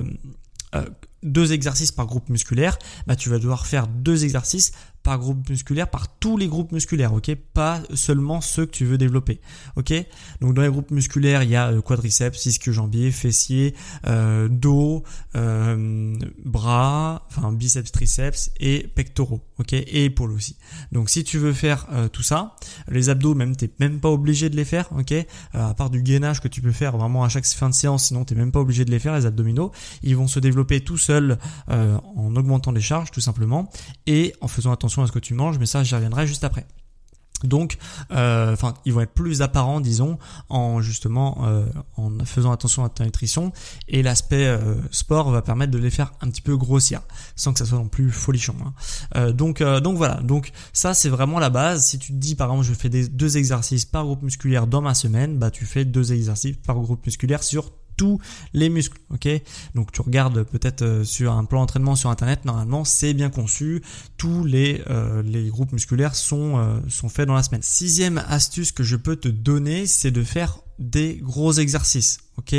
deux 1.23 1.53
exercices 1.53 1.91
par 1.91 2.05
groupe 2.05 2.29
musculaire, 2.29 2.77
bah 3.07 3.15
tu 3.15 3.29
vas 3.29 3.39
devoir 3.39 3.65
faire 3.65 3.87
deux 3.87 4.23
exercices 4.23 4.73
par 5.07 5.19
groupe 5.19 5.49
musculaire, 5.49 5.89
par 5.89 6.09
tous 6.19 6.35
les 6.35 6.49
groupes 6.49 6.73
musculaires, 6.73 7.13
ok? 7.13 7.33
Pas 7.53 7.81
seulement 7.93 8.41
ceux 8.41 8.65
que 8.65 8.71
tu 8.71 8.83
veux 8.83 8.97
développer, 8.97 9.39
ok? 9.77 9.93
Donc 10.41 10.53
dans 10.53 10.61
les 10.61 10.67
groupes 10.67 10.91
musculaires, 10.91 11.43
il 11.43 11.49
y 11.49 11.55
a 11.55 11.71
euh, 11.71 11.79
quadriceps, 11.81 12.45
ischio-jambier, 12.45 13.11
fessier, 13.11 13.73
euh, 14.05 14.49
dos, 14.49 15.05
euh, 15.37 16.13
bras, 16.43 17.25
enfin 17.29 17.53
biceps, 17.53 17.89
triceps 17.89 18.51
et 18.59 18.85
pectoraux, 18.95 19.39
ok? 19.59 19.71
Et 19.71 20.03
épaules 20.03 20.33
aussi. 20.33 20.57
Donc 20.91 21.09
si 21.09 21.23
tu 21.23 21.37
veux 21.37 21.53
faire 21.53 21.87
tout 22.11 22.23
ça, 22.23 22.57
les 22.89 23.07
abdos 23.07 23.33
même 23.33 23.55
t'es 23.55 23.69
même 23.79 24.01
pas 24.01 24.09
obligé 24.09 24.49
de 24.49 24.57
les 24.57 24.65
faire, 24.65 24.89
ok? 24.91 25.13
À 25.53 25.73
part 25.73 25.89
du 25.89 26.01
gainage 26.01 26.41
que 26.41 26.49
tu 26.49 26.59
peux 26.59 26.73
faire 26.73 26.97
vraiment 26.97 27.23
à 27.23 27.29
chaque 27.29 27.45
fin 27.45 27.69
de 27.69 27.73
séance, 27.73 28.07
sinon 28.07 28.25
t'es 28.25 28.35
même 28.35 28.51
pas 28.51 28.59
obligé 28.59 28.83
de 28.83 28.91
les 28.91 28.99
faire 28.99 29.15
les 29.15 29.25
abdominaux. 29.25 29.71
Ils 30.03 30.17
vont 30.17 30.27
se 30.27 30.41
développer 30.41 30.81
tout 30.81 30.97
seuls 30.97 31.37
en 31.69 32.35
augmentant 32.35 32.73
les 32.73 32.81
charges 32.81 33.11
tout 33.11 33.21
simplement 33.21 33.71
et 34.05 34.33
en 34.41 34.49
faisant 34.49 34.73
attention 34.73 34.96
à 35.03 35.07
ce 35.07 35.11
que 35.11 35.19
tu 35.19 35.33
manges, 35.33 35.57
mais 35.59 35.65
ça 35.65 35.83
j'y 35.83 35.95
reviendrai 35.95 36.27
juste 36.27 36.43
après. 36.43 36.65
Donc, 37.43 37.77
euh, 38.11 38.53
enfin, 38.53 38.73
ils 38.85 38.93
vont 38.93 39.01
être 39.01 39.13
plus 39.13 39.41
apparents, 39.41 39.79
disons, 39.79 40.17
en 40.49 40.81
justement 40.81 41.45
euh, 41.45 41.65
en 41.95 42.11
faisant 42.25 42.51
attention 42.51 42.83
à 42.83 42.89
ta 42.89 43.05
nutrition. 43.05 43.51
Et 43.87 44.01
l'aspect 44.01 44.47
euh, 44.47 44.75
sport 44.89 45.29
va 45.29 45.41
permettre 45.41 45.71
de 45.71 45.77
les 45.77 45.91
faire 45.91 46.13
un 46.21 46.29
petit 46.29 46.41
peu 46.41 46.57
grossir, 46.57 47.01
sans 47.35 47.53
que 47.53 47.59
ça 47.59 47.65
soit 47.65 47.77
non 47.77 47.89
plus 47.89 48.09
folichon. 48.09 48.55
Hein. 49.13 49.31
donc, 49.31 49.61
donc 49.61 49.97
voilà. 49.97 50.15
Donc 50.21 50.51
ça, 50.73 50.93
c'est 50.93 51.09
vraiment 51.09 51.39
la 51.39 51.49
base. 51.49 51.85
Si 51.85 51.99
tu 51.99 52.11
te 52.11 52.17
dis, 52.17 52.35
par 52.35 52.49
exemple, 52.49 52.67
je 52.67 52.73
fais 52.73 52.89
deux 52.89 53.37
exercices 53.37 53.85
par 53.85 54.05
groupe 54.05 54.23
musculaire 54.23 54.65
dans 54.65 54.81
ma 54.81 54.95
semaine, 54.95 55.37
bah 55.37 55.51
tu 55.51 55.65
fais 55.65 55.85
deux 55.85 56.13
exercices 56.13 56.57
par 56.65 56.79
groupe 56.79 57.05
musculaire 57.05 57.43
sur 57.43 57.71
tous 57.97 58.19
les 58.53 58.69
muscles. 58.69 58.97
Ok, 59.09 59.27
donc 59.75 59.91
tu 59.91 60.01
regardes 60.01 60.43
peut-être 60.43 60.83
euh, 60.83 61.03
sur 61.03 61.33
un 61.33 61.43
plan 61.43 61.61
d'entraînement 61.61 61.95
sur 61.95 62.09
internet. 62.09 62.45
Normalement, 62.45 62.85
c'est 62.85 63.13
bien 63.13 63.29
conçu. 63.29 63.83
Tous 64.17 64.45
les 64.45 64.83
euh, 64.89 65.49
groupes 65.49 65.73
musculaires 65.73 66.15
sont 66.15 66.57
euh, 66.57 66.79
sont 66.87 67.09
faits 67.09 67.27
dans 67.27 67.33
la 67.33 67.43
semaine. 67.43 67.63
Sixième 67.63 68.23
astuce 68.27 68.71
que 68.71 68.83
je 68.83 68.95
peux 68.95 69.15
te 69.15 69.27
donner, 69.27 69.87
c'est 69.87 70.11
de 70.11 70.23
faire 70.23 70.59
des 70.79 71.17
gros 71.17 71.53
exercices. 71.53 72.19
Ok, 72.37 72.53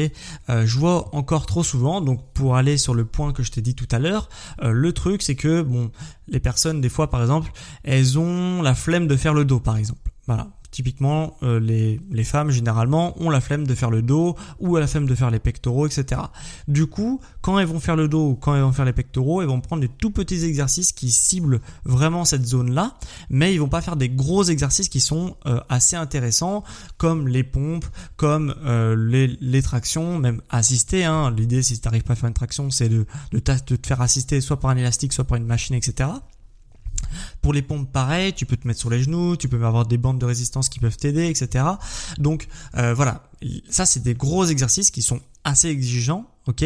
je 0.48 0.78
vois 0.78 1.14
encore 1.14 1.46
trop 1.46 1.62
souvent. 1.62 2.00
Donc 2.00 2.32
pour 2.34 2.56
aller 2.56 2.76
sur 2.76 2.92
le 2.92 3.04
point 3.04 3.32
que 3.32 3.44
je 3.44 3.52
t'ai 3.52 3.60
dit 3.60 3.76
tout 3.76 3.86
à 3.92 4.00
l'heure, 4.00 4.28
le 4.60 4.92
truc 4.92 5.22
c'est 5.22 5.36
que 5.36 5.62
bon, 5.62 5.92
les 6.26 6.40
personnes 6.40 6.80
des 6.80 6.88
fois 6.88 7.10
par 7.10 7.20
exemple, 7.20 7.52
elles 7.84 8.18
ont 8.18 8.60
la 8.60 8.74
flemme 8.74 9.06
de 9.06 9.14
faire 9.14 9.34
le 9.34 9.44
dos 9.44 9.60
par 9.60 9.76
exemple. 9.76 10.10
Voilà, 10.26 10.48
Typiquement, 10.70 11.36
euh, 11.42 11.58
les, 11.58 11.98
les, 12.10 12.24
femmes 12.24 12.50
généralement 12.50 13.20
ont 13.22 13.30
la 13.30 13.40
flemme 13.40 13.66
de 13.66 13.74
faire 13.74 13.90
le 13.90 14.02
dos 14.02 14.36
ou 14.60 14.76
la 14.76 14.86
flemme 14.86 15.06
de 15.06 15.14
faire 15.14 15.30
les 15.30 15.38
pectoraux, 15.38 15.86
etc. 15.86 16.20
Du 16.68 16.86
coup, 16.86 17.20
quand 17.40 17.58
elles 17.58 17.66
vont 17.66 17.80
faire 17.80 17.96
le 17.96 18.06
dos 18.06 18.30
ou 18.30 18.34
quand 18.34 18.54
elles 18.54 18.62
vont 18.62 18.72
faire 18.72 18.84
les 18.84 18.92
pectoraux, 18.92 19.40
elles 19.40 19.48
vont 19.48 19.62
prendre 19.62 19.80
des 19.80 19.88
tout 19.88 20.10
petits 20.10 20.44
exercices 20.44 20.92
qui 20.92 21.10
ciblent 21.10 21.60
vraiment 21.84 22.26
cette 22.26 22.44
zone-là, 22.46 22.94
mais 23.30 23.54
ils 23.54 23.58
vont 23.58 23.68
pas 23.68 23.80
faire 23.80 23.96
des 23.96 24.10
gros 24.10 24.44
exercices 24.44 24.90
qui 24.90 25.00
sont 25.00 25.36
euh, 25.46 25.58
assez 25.70 25.96
intéressants, 25.96 26.64
comme 26.98 27.28
les 27.28 27.44
pompes, 27.44 27.86
comme 28.16 28.54
euh, 28.64 28.94
les, 28.94 29.26
les, 29.40 29.62
tractions, 29.62 30.18
même 30.18 30.42
assistées. 30.50 31.04
Hein. 31.04 31.30
L'idée, 31.30 31.62
si 31.62 31.80
tu 31.80 31.88
n'arrives 31.88 32.04
pas 32.04 32.12
à 32.12 32.16
faire 32.16 32.28
une 32.28 32.34
traction, 32.34 32.70
c'est 32.70 32.90
de, 32.90 33.06
de, 33.32 33.38
de 33.38 33.76
te 33.76 33.86
faire 33.86 34.02
assister 34.02 34.40
soit 34.42 34.60
par 34.60 34.70
un 34.70 34.76
élastique, 34.76 35.14
soit 35.14 35.24
par 35.24 35.38
une 35.38 35.46
machine, 35.46 35.74
etc. 35.74 36.10
Pour 37.42 37.52
les 37.52 37.62
pompes, 37.62 37.90
pareil, 37.90 38.32
tu 38.32 38.46
peux 38.46 38.56
te 38.56 38.66
mettre 38.66 38.80
sur 38.80 38.90
les 38.90 39.02
genoux, 39.02 39.36
tu 39.36 39.48
peux 39.48 39.64
avoir 39.64 39.86
des 39.86 39.98
bandes 39.98 40.18
de 40.18 40.26
résistance 40.26 40.68
qui 40.68 40.80
peuvent 40.80 40.96
t'aider, 40.96 41.28
etc. 41.28 41.64
Donc 42.18 42.48
euh, 42.76 42.94
voilà, 42.94 43.22
ça 43.68 43.86
c'est 43.86 44.02
des 44.02 44.14
gros 44.14 44.44
exercices 44.44 44.90
qui 44.90 45.02
sont 45.02 45.20
assez 45.44 45.68
exigeants, 45.68 46.26
ok 46.48 46.64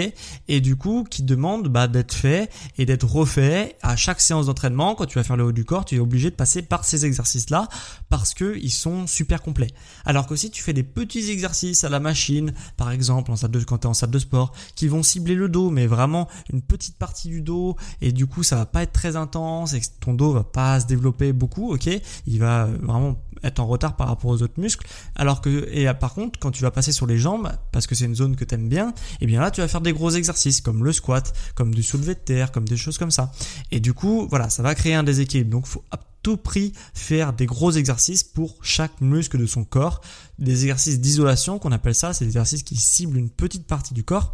Et 0.48 0.60
du 0.60 0.76
coup, 0.76 1.04
qui 1.08 1.22
demande 1.22 1.68
bah, 1.68 1.88
d'être 1.88 2.14
fait 2.14 2.50
et 2.78 2.86
d'être 2.86 3.04
refait 3.04 3.76
à 3.82 3.96
chaque 3.96 4.20
séance 4.20 4.46
d'entraînement. 4.46 4.94
Quand 4.94 5.06
tu 5.06 5.18
vas 5.18 5.24
faire 5.24 5.36
le 5.36 5.44
haut 5.44 5.52
du 5.52 5.64
corps, 5.64 5.84
tu 5.84 5.96
es 5.96 5.98
obligé 5.98 6.30
de 6.30 6.36
passer 6.36 6.62
par 6.62 6.84
ces 6.84 7.04
exercices-là 7.04 7.68
parce 8.08 8.32
que 8.32 8.56
ils 8.62 8.70
sont 8.70 9.06
super 9.06 9.42
complets. 9.42 9.72
Alors 10.04 10.26
que 10.26 10.36
si 10.36 10.50
tu 10.50 10.62
fais 10.62 10.72
des 10.72 10.84
petits 10.84 11.30
exercices 11.30 11.84
à 11.84 11.88
la 11.88 12.00
machine, 12.00 12.54
par 12.76 12.90
exemple 12.92 13.32
en 13.32 13.36
salle 13.36 13.50
de, 13.50 13.60
quand 13.60 13.78
tu 13.78 13.86
es 13.86 13.90
en 13.90 13.94
salle 13.94 14.10
de 14.10 14.18
sport, 14.18 14.52
qui 14.76 14.86
vont 14.86 15.02
cibler 15.02 15.34
le 15.34 15.48
dos, 15.48 15.70
mais 15.70 15.86
vraiment 15.86 16.28
une 16.52 16.62
petite 16.62 16.96
partie 16.96 17.28
du 17.28 17.42
dos, 17.42 17.76
et 18.00 18.12
du 18.12 18.26
coup 18.26 18.44
ça 18.44 18.56
va 18.56 18.66
pas 18.66 18.82
être 18.82 18.92
très 18.92 19.16
intense 19.16 19.74
et 19.74 19.80
que 19.80 19.86
ton 20.00 20.14
dos 20.14 20.32
va 20.32 20.44
pas 20.44 20.78
se 20.80 20.86
développer 20.86 21.32
beaucoup, 21.32 21.72
ok 21.74 21.88
Il 22.26 22.38
va 22.38 22.66
vraiment 22.66 23.16
être 23.42 23.60
en 23.60 23.66
retard 23.66 23.96
par 23.96 24.08
rapport 24.08 24.30
aux 24.30 24.42
autres 24.42 24.60
muscles. 24.60 24.86
Alors 25.16 25.40
que, 25.40 25.68
et 25.72 25.92
par 25.94 26.14
contre, 26.14 26.38
quand 26.38 26.50
tu 26.50 26.62
vas 26.62 26.70
passer 26.70 26.92
sur 26.92 27.06
les 27.06 27.18
jambes, 27.18 27.50
parce 27.72 27.86
que 27.86 27.94
c'est 27.94 28.04
une 28.04 28.14
zone 28.14 28.36
que 28.36 28.44
tu 28.44 28.54
aimes 28.54 28.68
bien, 28.68 28.90
et 28.90 29.22
eh 29.22 29.26
bien 29.26 29.40
là, 29.40 29.50
tu 29.50 29.60
vas 29.60 29.68
faire 29.72 29.80
des 29.80 29.92
gros 29.92 30.10
exercices 30.10 30.60
comme 30.60 30.84
le 30.84 30.92
squat, 30.92 31.32
comme 31.54 31.74
du 31.74 31.82
soulevé 31.82 32.14
de 32.14 32.20
terre, 32.20 32.52
comme 32.52 32.68
des 32.68 32.76
choses 32.76 32.98
comme 32.98 33.10
ça. 33.10 33.32
Et 33.70 33.80
du 33.80 33.92
coup, 33.92 34.26
voilà, 34.28 34.48
ça 34.50 34.62
va 34.62 34.74
créer 34.74 34.94
un 34.94 35.02
déséquilibre. 35.02 35.50
Donc, 35.50 35.66
faut 35.66 35.82
à 35.90 35.98
tout 36.22 36.36
prix 36.36 36.72
faire 36.94 37.32
des 37.32 37.46
gros 37.46 37.72
exercices 37.72 38.22
pour 38.22 38.56
chaque 38.62 39.00
muscle 39.00 39.38
de 39.38 39.46
son 39.46 39.64
corps. 39.64 40.00
Des 40.38 40.62
exercices 40.64 41.00
d'isolation 41.00 41.58
qu'on 41.58 41.72
appelle 41.72 41.94
ça, 41.94 42.12
c'est 42.12 42.24
des 42.24 42.30
exercices 42.30 42.62
qui 42.62 42.76
ciblent 42.76 43.18
une 43.18 43.30
petite 43.30 43.66
partie 43.66 43.94
du 43.94 44.04
corps 44.04 44.32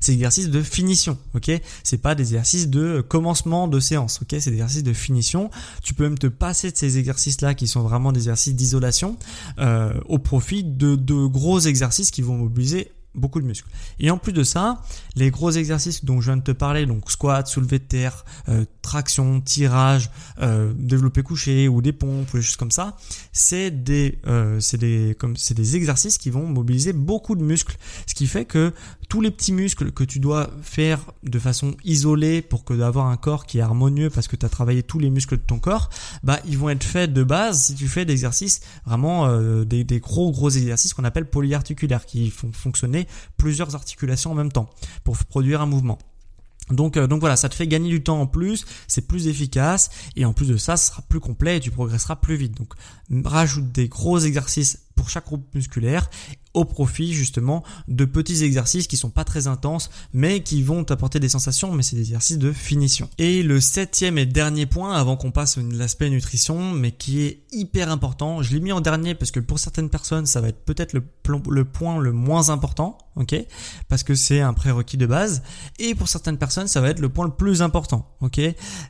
c'est 0.00 0.12
des 0.12 0.18
exercices 0.18 0.48
de 0.48 0.62
finition, 0.62 1.18
ok? 1.34 1.50
C'est 1.82 1.98
pas 1.98 2.14
des 2.14 2.22
exercices 2.22 2.68
de 2.68 3.00
commencement 3.00 3.68
de 3.68 3.80
séance, 3.80 4.20
ok? 4.22 4.36
C'est 4.40 4.50
des 4.50 4.56
exercices 4.56 4.82
de 4.82 4.92
finition. 4.92 5.50
Tu 5.82 5.94
peux 5.94 6.04
même 6.04 6.18
te 6.18 6.26
passer 6.26 6.70
de 6.70 6.76
ces 6.76 6.98
exercices-là 6.98 7.54
qui 7.54 7.66
sont 7.66 7.82
vraiment 7.82 8.12
des 8.12 8.20
exercices 8.20 8.54
d'isolation 8.54 9.16
euh, 9.58 9.92
au 10.06 10.18
profit 10.18 10.64
de, 10.64 10.96
de 10.96 11.26
gros 11.26 11.60
exercices 11.60 12.10
qui 12.10 12.22
vont 12.22 12.36
mobiliser 12.36 12.92
beaucoup 13.14 13.40
de 13.40 13.46
muscles. 13.46 13.68
Et 13.98 14.10
en 14.10 14.18
plus 14.18 14.32
de 14.32 14.42
ça, 14.42 14.82
les 15.16 15.30
gros 15.30 15.50
exercices 15.50 16.04
dont 16.04 16.20
je 16.20 16.26
viens 16.30 16.36
de 16.36 16.42
te 16.42 16.52
parler, 16.52 16.86
donc 16.86 17.10
squat, 17.10 17.46
soulevé 17.46 17.78
de 17.78 17.84
terre, 17.84 18.24
euh, 18.48 18.64
traction, 18.88 19.42
tirage, 19.42 20.10
euh, 20.40 20.72
développé 20.74 21.22
couché 21.22 21.68
ou 21.68 21.82
des 21.82 21.92
pompes 21.92 22.32
ou 22.32 22.38
des 22.38 22.42
choses 22.42 22.56
comme 22.56 22.70
ça, 22.70 22.96
c'est 23.32 23.70
des, 23.70 24.18
euh, 24.26 24.60
des, 24.78 25.14
comme 25.18 25.34
des 25.34 25.76
exercices 25.76 26.16
qui 26.16 26.30
vont 26.30 26.46
mobiliser 26.46 26.94
beaucoup 26.94 27.36
de 27.36 27.42
muscles, 27.42 27.76
ce 28.06 28.14
qui 28.14 28.26
fait 28.26 28.46
que 28.46 28.72
tous 29.10 29.20
les 29.20 29.30
petits 29.30 29.52
muscles 29.52 29.92
que 29.92 30.04
tu 30.04 30.20
dois 30.20 30.50
faire 30.62 31.00
de 31.22 31.38
façon 31.38 31.74
isolée 31.84 32.40
pour 32.40 32.64
que 32.64 32.72
d'avoir 32.72 33.06
un 33.08 33.18
corps 33.18 33.44
qui 33.44 33.58
est 33.58 33.60
harmonieux 33.60 34.08
parce 34.08 34.26
que 34.26 34.36
tu 34.36 34.46
as 34.46 34.48
travaillé 34.48 34.82
tous 34.82 34.98
les 34.98 35.10
muscles 35.10 35.36
de 35.36 35.42
ton 35.42 35.58
corps, 35.58 35.90
bah 36.22 36.40
ils 36.46 36.56
vont 36.56 36.70
être 36.70 36.84
faits 36.84 37.12
de 37.12 37.22
base 37.22 37.64
si 37.64 37.74
tu 37.74 37.88
fais 37.88 38.06
des 38.06 38.14
exercices 38.14 38.60
vraiment 38.86 39.26
euh, 39.26 39.64
des, 39.64 39.84
des, 39.84 40.00
gros 40.00 40.32
gros 40.32 40.48
exercices 40.48 40.94
qu'on 40.94 41.04
appelle 41.04 41.26
polyarticulaires 41.26 42.06
qui 42.06 42.30
font 42.30 42.52
fonctionner 42.52 43.06
plusieurs 43.36 43.74
articulations 43.74 44.32
en 44.32 44.34
même 44.34 44.52
temps 44.52 44.70
pour 45.04 45.18
produire 45.18 45.60
un 45.60 45.66
mouvement. 45.66 45.98
Donc, 46.70 46.96
euh, 46.96 47.06
donc 47.06 47.20
voilà, 47.20 47.36
ça 47.36 47.48
te 47.48 47.54
fait 47.54 47.66
gagner 47.66 47.88
du 47.88 48.02
temps 48.02 48.20
en 48.20 48.26
plus, 48.26 48.64
c'est 48.86 49.06
plus 49.06 49.28
efficace 49.28 49.90
et 50.16 50.24
en 50.24 50.32
plus 50.32 50.48
de 50.48 50.56
ça, 50.56 50.76
ce 50.76 50.88
sera 50.88 51.02
plus 51.02 51.20
complet 51.20 51.56
et 51.56 51.60
tu 51.60 51.70
progresseras 51.70 52.16
plus 52.16 52.36
vite. 52.36 52.56
Donc 52.56 52.74
rajoute 53.24 53.72
des 53.72 53.88
gros 53.88 54.18
exercices 54.18 54.80
pour 54.98 55.10
chaque 55.10 55.26
groupe 55.26 55.54
musculaire 55.54 56.10
au 56.54 56.64
profit 56.64 57.12
justement 57.12 57.62
de 57.86 58.04
petits 58.04 58.42
exercices 58.42 58.88
qui 58.88 58.96
sont 58.96 59.10
pas 59.10 59.22
très 59.22 59.46
intenses 59.46 59.90
mais 60.12 60.42
qui 60.42 60.60
vont 60.64 60.82
t'apporter 60.82 61.20
des 61.20 61.28
sensations 61.28 61.72
mais 61.72 61.84
c'est 61.84 61.94
des 61.94 62.02
exercices 62.02 62.36
de 62.36 62.50
finition. 62.50 63.08
Et 63.18 63.44
le 63.44 63.60
septième 63.60 64.18
et 64.18 64.26
dernier 64.26 64.66
point 64.66 64.94
avant 64.94 65.16
qu'on 65.16 65.30
passe 65.30 65.56
à 65.56 65.60
l'aspect 65.62 66.10
nutrition 66.10 66.72
mais 66.72 66.90
qui 66.90 67.22
est 67.22 67.44
hyper 67.52 67.92
important, 67.92 68.42
je 68.42 68.52
l'ai 68.52 68.60
mis 68.60 68.72
en 68.72 68.80
dernier 68.80 69.14
parce 69.14 69.30
que 69.30 69.38
pour 69.38 69.60
certaines 69.60 69.88
personnes 69.88 70.26
ça 70.26 70.40
va 70.40 70.48
être 70.48 70.64
peut-être 70.64 70.94
le, 70.94 71.04
le 71.48 71.64
point 71.64 72.00
le 72.00 72.10
moins 72.10 72.50
important, 72.50 72.98
ok? 73.14 73.36
Parce 73.86 74.02
que 74.02 74.16
c'est 74.16 74.40
un 74.40 74.52
prérequis 74.52 74.96
de 74.96 75.06
base. 75.06 75.42
Et 75.78 75.94
pour 75.94 76.08
certaines 76.08 76.38
personnes 76.38 76.66
ça 76.66 76.80
va 76.80 76.88
être 76.88 76.98
le 76.98 77.08
point 77.08 77.26
le 77.26 77.34
plus 77.34 77.62
important, 77.62 78.16
ok? 78.20 78.40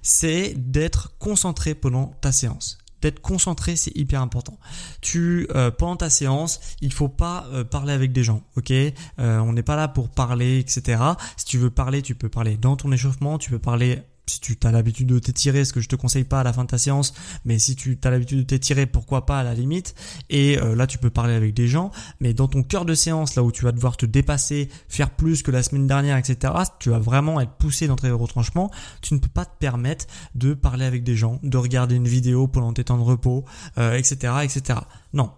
C'est 0.00 0.54
d'être 0.56 1.18
concentré 1.18 1.74
pendant 1.74 2.14
ta 2.22 2.32
séance 2.32 2.78
d'être 3.00 3.20
concentré, 3.20 3.76
c'est 3.76 3.96
hyper 3.96 4.20
important. 4.20 4.58
Tu 5.00 5.46
euh, 5.54 5.70
pendant 5.70 5.96
ta 5.96 6.10
séance, 6.10 6.60
il 6.80 6.92
faut 6.92 7.08
pas 7.08 7.46
euh, 7.52 7.64
parler 7.64 7.92
avec 7.92 8.12
des 8.12 8.24
gens, 8.24 8.42
ok? 8.56 8.70
Euh, 8.70 8.92
On 9.38 9.52
n'est 9.52 9.62
pas 9.62 9.76
là 9.76 9.88
pour 9.88 10.08
parler, 10.08 10.58
etc. 10.58 11.02
Si 11.36 11.44
tu 11.44 11.58
veux 11.58 11.70
parler, 11.70 12.02
tu 12.02 12.14
peux 12.14 12.28
parler 12.28 12.56
dans 12.56 12.76
ton 12.76 12.90
échauffement, 12.92 13.38
tu 13.38 13.50
peux 13.50 13.58
parler 13.58 14.02
si 14.28 14.40
tu 14.40 14.56
as 14.62 14.72
l'habitude 14.72 15.08
de 15.08 15.18
t'étirer, 15.18 15.64
ce 15.64 15.72
que 15.72 15.80
je 15.80 15.88
te 15.88 15.96
conseille 15.96 16.24
pas 16.24 16.40
à 16.40 16.44
la 16.44 16.52
fin 16.52 16.64
de 16.64 16.68
ta 16.68 16.78
séance, 16.78 17.14
mais 17.44 17.58
si 17.58 17.76
tu 17.76 17.98
as 18.04 18.10
l'habitude 18.10 18.38
de 18.38 18.44
t'étirer, 18.44 18.86
pourquoi 18.86 19.26
pas 19.26 19.40
à 19.40 19.42
la 19.42 19.54
limite. 19.54 19.94
Et 20.30 20.58
euh, 20.58 20.74
là, 20.74 20.86
tu 20.86 20.98
peux 20.98 21.10
parler 21.10 21.34
avec 21.34 21.54
des 21.54 21.68
gens, 21.68 21.90
mais 22.20 22.34
dans 22.34 22.48
ton 22.48 22.62
cœur 22.62 22.84
de 22.84 22.94
séance, 22.94 23.34
là 23.34 23.42
où 23.42 23.52
tu 23.52 23.64
vas 23.64 23.72
devoir 23.72 23.96
te 23.96 24.06
dépasser, 24.06 24.68
faire 24.88 25.10
plus 25.10 25.42
que 25.42 25.50
la 25.50 25.62
semaine 25.62 25.86
dernière, 25.86 26.16
etc., 26.16 26.52
tu 26.78 26.90
vas 26.90 26.98
vraiment 26.98 27.40
être 27.40 27.52
poussé 27.52 27.86
dans 27.86 27.96
tes 27.96 28.10
retranchements. 28.10 28.70
Tu 29.02 29.14
ne 29.14 29.18
peux 29.18 29.28
pas 29.28 29.44
te 29.44 29.56
permettre 29.58 30.06
de 30.34 30.54
parler 30.54 30.84
avec 30.84 31.04
des 31.04 31.16
gens, 31.16 31.40
de 31.42 31.56
regarder 31.56 31.96
une 31.96 32.08
vidéo 32.08 32.46
pendant 32.46 32.72
tes 32.72 32.84
temps 32.84 32.98
de 32.98 33.02
repos, 33.02 33.44
etc., 33.76 34.16
euh, 34.24 34.40
etc. 34.40 34.80
Non, 35.14 35.30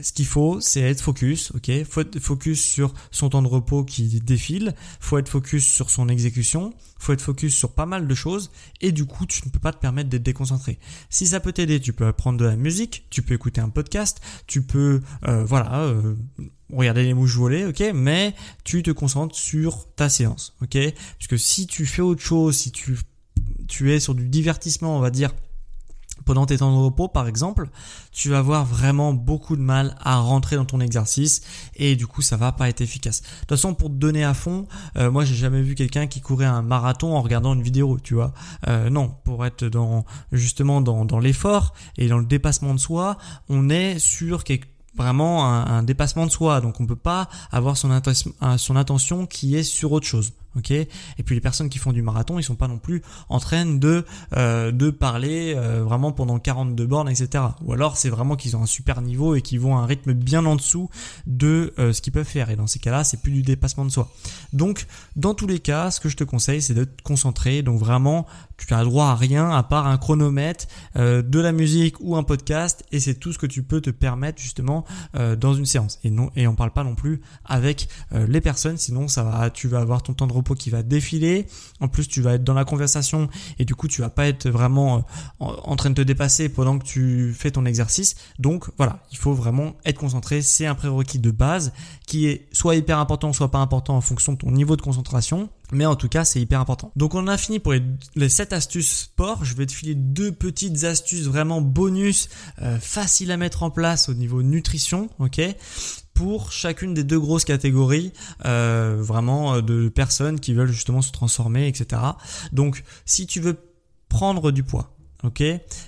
ce 0.00 0.12
qu'il 0.12 0.24
faut, 0.24 0.58
c'est 0.60 0.80
être 0.80 1.02
focus, 1.02 1.52
ok? 1.54 1.70
Faut 1.84 2.00
être 2.00 2.18
focus 2.18 2.62
sur 2.62 2.94
son 3.10 3.28
temps 3.28 3.42
de 3.42 3.48
repos 3.48 3.84
qui 3.84 4.20
défile, 4.20 4.74
faut 5.00 5.18
être 5.18 5.28
focus 5.28 5.70
sur 5.70 5.90
son 5.90 6.08
exécution, 6.08 6.72
faut 6.98 7.12
être 7.12 7.20
focus 7.20 7.54
sur 7.54 7.74
pas 7.74 7.84
mal 7.84 8.08
de 8.08 8.14
choses, 8.14 8.50
et 8.80 8.90
du 8.90 9.04
coup, 9.04 9.26
tu 9.26 9.42
ne 9.44 9.50
peux 9.50 9.58
pas 9.58 9.72
te 9.72 9.78
permettre 9.78 10.08
d'être 10.08 10.22
déconcentré. 10.22 10.78
Si 11.10 11.26
ça 11.26 11.40
peut 11.40 11.52
t'aider, 11.52 11.78
tu 11.78 11.92
peux 11.92 12.06
apprendre 12.06 12.38
de 12.38 12.46
la 12.46 12.56
musique, 12.56 13.04
tu 13.10 13.20
peux 13.20 13.34
écouter 13.34 13.60
un 13.60 13.68
podcast, 13.68 14.20
tu 14.46 14.62
peux, 14.62 15.02
euh, 15.26 15.44
voilà, 15.44 15.80
euh, 15.80 16.14
regarder 16.72 17.04
les 17.04 17.12
mouches 17.12 17.36
voler, 17.36 17.66
ok, 17.66 17.82
mais 17.94 18.34
tu 18.64 18.82
te 18.82 18.90
concentres 18.90 19.36
sur 19.36 19.92
ta 19.94 20.08
séance, 20.08 20.54
ok? 20.62 20.78
Parce 21.18 21.28
que 21.28 21.36
si 21.36 21.66
tu 21.66 21.84
fais 21.84 22.02
autre 22.02 22.22
chose, 22.22 22.56
si 22.56 22.72
tu 22.72 22.98
tu 23.68 23.92
es 23.92 24.00
sur 24.00 24.14
du 24.14 24.26
divertissement, 24.26 24.96
on 24.96 25.00
va 25.00 25.10
dire, 25.10 25.32
pendant 26.24 26.46
tes 26.46 26.58
temps 26.58 26.72
de 26.72 26.76
repos 26.76 27.08
par 27.08 27.28
exemple, 27.28 27.68
tu 28.12 28.30
vas 28.30 28.38
avoir 28.38 28.64
vraiment 28.64 29.12
beaucoup 29.12 29.56
de 29.56 29.62
mal 29.62 29.96
à 30.02 30.18
rentrer 30.18 30.56
dans 30.56 30.64
ton 30.64 30.80
exercice 30.80 31.42
et 31.76 31.96
du 31.96 32.06
coup 32.06 32.22
ça 32.22 32.36
va 32.36 32.52
pas 32.52 32.68
être 32.68 32.80
efficace. 32.80 33.22
De 33.22 33.26
toute 33.40 33.50
façon 33.50 33.74
pour 33.74 33.88
te 33.88 33.94
donner 33.94 34.24
à 34.24 34.34
fond, 34.34 34.66
euh, 34.96 35.10
moi 35.10 35.24
j'ai 35.24 35.34
jamais 35.34 35.62
vu 35.62 35.74
quelqu'un 35.74 36.06
qui 36.06 36.20
courait 36.20 36.46
un 36.46 36.62
marathon 36.62 37.16
en 37.16 37.22
regardant 37.22 37.54
une 37.54 37.62
vidéo, 37.62 37.98
tu 38.02 38.14
vois. 38.14 38.32
Euh, 38.68 38.90
non, 38.90 39.14
pour 39.24 39.44
être 39.46 39.64
dans 39.64 40.04
justement 40.32 40.80
dans, 40.80 41.18
l'effort 41.18 41.74
et 41.96 42.08
dans 42.08 42.18
le 42.18 42.26
dépassement 42.26 42.74
de 42.74 42.80
soi, 42.80 43.18
on 43.48 43.70
est 43.70 43.98
sur 43.98 44.44
quelque 44.44 44.68
vraiment 44.96 45.46
un, 45.46 45.82
dépassement 45.84 46.26
de 46.26 46.30
soi. 46.30 46.60
Donc 46.60 46.80
on 46.80 46.86
peut 46.86 46.96
pas 46.96 47.28
avoir 47.52 47.76
son, 47.76 47.88
son 48.56 48.76
attention 48.76 49.26
qui 49.26 49.54
est 49.54 49.62
sur 49.62 49.92
autre 49.92 50.06
chose 50.06 50.32
ok 50.56 50.70
Et 50.70 50.88
puis 51.24 51.34
les 51.34 51.40
personnes 51.40 51.68
qui 51.68 51.78
font 51.78 51.92
du 51.92 52.02
marathon, 52.02 52.38
ils 52.38 52.42
sont 52.42 52.56
pas 52.56 52.68
non 52.68 52.78
plus 52.78 53.02
en 53.28 53.38
train 53.38 53.66
de 53.66 54.04
euh, 54.36 54.72
de 54.72 54.90
parler 54.90 55.54
euh, 55.56 55.82
vraiment 55.82 56.12
pendant 56.12 56.38
42 56.38 56.86
bornes, 56.86 57.08
etc. 57.08 57.44
Ou 57.62 57.72
alors 57.72 57.96
c'est 57.96 58.08
vraiment 58.08 58.36
qu'ils 58.36 58.56
ont 58.56 58.62
un 58.62 58.66
super 58.66 59.00
niveau 59.02 59.34
et 59.34 59.42
qu'ils 59.42 59.60
vont 59.60 59.76
à 59.76 59.80
un 59.80 59.86
rythme 59.86 60.12
bien 60.12 60.44
en 60.46 60.56
dessous 60.56 60.90
de 61.26 61.72
euh, 61.78 61.92
ce 61.92 62.02
qu'ils 62.02 62.12
peuvent 62.12 62.26
faire. 62.26 62.50
Et 62.50 62.56
dans 62.56 62.66
ces 62.66 62.78
cas-là, 62.78 63.04
c'est 63.04 63.22
plus 63.22 63.32
du 63.32 63.42
dépassement 63.42 63.84
de 63.84 63.90
soi. 63.90 64.10
Donc 64.52 64.86
dans 65.16 65.34
tous 65.34 65.46
les 65.46 65.60
cas, 65.60 65.90
ce 65.90 66.00
que 66.00 66.08
je 66.08 66.16
te 66.16 66.24
conseille, 66.24 66.62
c'est 66.62 66.74
de 66.74 66.84
te 66.84 67.02
concentrer. 67.02 67.62
Donc 67.62 67.78
vraiment, 67.78 68.26
tu 68.56 68.72
as 68.74 68.84
droit 68.84 69.06
à 69.06 69.14
rien 69.14 69.50
à 69.50 69.62
part 69.62 69.86
un 69.86 69.98
chronomètre, 69.98 70.66
de 70.96 71.40
la 71.40 71.52
musique 71.52 71.96
ou 72.00 72.16
un 72.16 72.22
podcast, 72.22 72.84
et 72.90 72.98
c'est 72.98 73.14
tout 73.14 73.32
ce 73.32 73.38
que 73.38 73.46
tu 73.46 73.62
peux 73.62 73.80
te 73.80 73.90
permettre 73.90 74.40
justement 74.40 74.84
dans 75.14 75.54
une 75.54 75.66
séance. 75.66 76.00
Et 76.02 76.10
non, 76.10 76.30
et 76.34 76.46
on 76.46 76.54
parle 76.54 76.72
pas 76.72 76.82
non 76.82 76.94
plus 76.94 77.20
avec 77.44 77.88
les 78.12 78.40
personnes, 78.40 78.76
sinon 78.76 79.06
ça 79.06 79.22
va, 79.22 79.50
tu 79.50 79.68
vas 79.68 79.80
avoir 79.80 80.02
ton 80.02 80.14
temps 80.14 80.26
de 80.26 80.32
qui 80.42 80.70
va 80.70 80.82
défiler. 80.82 81.46
En 81.80 81.88
plus, 81.88 82.08
tu 82.08 82.22
vas 82.22 82.34
être 82.34 82.44
dans 82.44 82.54
la 82.54 82.64
conversation 82.64 83.28
et 83.58 83.64
du 83.64 83.74
coup, 83.74 83.88
tu 83.88 84.00
vas 84.00 84.10
pas 84.10 84.26
être 84.26 84.48
vraiment 84.48 84.98
euh, 84.98 85.00
en 85.40 85.76
train 85.76 85.90
de 85.90 85.94
te 85.94 86.02
dépasser 86.02 86.48
pendant 86.48 86.78
que 86.78 86.84
tu 86.84 87.34
fais 87.36 87.50
ton 87.50 87.64
exercice. 87.64 88.16
Donc 88.38 88.70
voilà, 88.76 89.00
il 89.12 89.18
faut 89.18 89.34
vraiment 89.34 89.74
être 89.84 89.98
concentré. 89.98 90.42
C'est 90.42 90.66
un 90.66 90.74
prérequis 90.74 91.18
de 91.18 91.30
base 91.30 91.72
qui 92.06 92.26
est 92.26 92.46
soit 92.52 92.76
hyper 92.76 92.98
important, 92.98 93.32
soit 93.32 93.50
pas 93.50 93.58
important 93.58 93.96
en 93.96 94.00
fonction 94.00 94.32
de 94.32 94.38
ton 94.38 94.50
niveau 94.50 94.76
de 94.76 94.82
concentration. 94.82 95.48
Mais 95.72 95.86
en 95.86 95.96
tout 95.96 96.08
cas, 96.08 96.24
c'est 96.24 96.40
hyper 96.40 96.60
important. 96.60 96.92
Donc 96.96 97.14
on 97.14 97.26
a 97.26 97.36
fini 97.36 97.58
pour 97.58 97.72
les, 97.72 97.82
les 98.16 98.28
7 98.28 98.52
astuces 98.52 99.00
sport. 99.02 99.44
Je 99.44 99.54
vais 99.54 99.66
te 99.66 99.72
filer 99.72 99.94
deux 99.94 100.32
petites 100.32 100.84
astuces 100.84 101.26
vraiment 101.26 101.60
bonus, 101.60 102.28
euh, 102.62 102.78
faciles 102.78 103.30
à 103.30 103.36
mettre 103.36 103.62
en 103.62 103.70
place 103.70 104.08
au 104.08 104.14
niveau 104.14 104.42
nutrition, 104.42 105.10
ok? 105.18 105.40
Pour 106.14 106.50
chacune 106.52 106.94
des 106.94 107.04
deux 107.04 107.20
grosses 107.20 107.44
catégories 107.44 108.12
euh, 108.44 108.96
vraiment 108.98 109.54
euh, 109.54 109.60
de 109.60 109.88
personnes 109.88 110.40
qui 110.40 110.54
veulent 110.54 110.72
justement 110.72 111.02
se 111.02 111.12
transformer, 111.12 111.68
etc. 111.68 112.02
Donc 112.52 112.82
si 113.04 113.26
tu 113.26 113.40
veux 113.40 113.56
prendre 114.08 114.50
du 114.50 114.62
poids, 114.62 114.96
ok? 115.22 115.42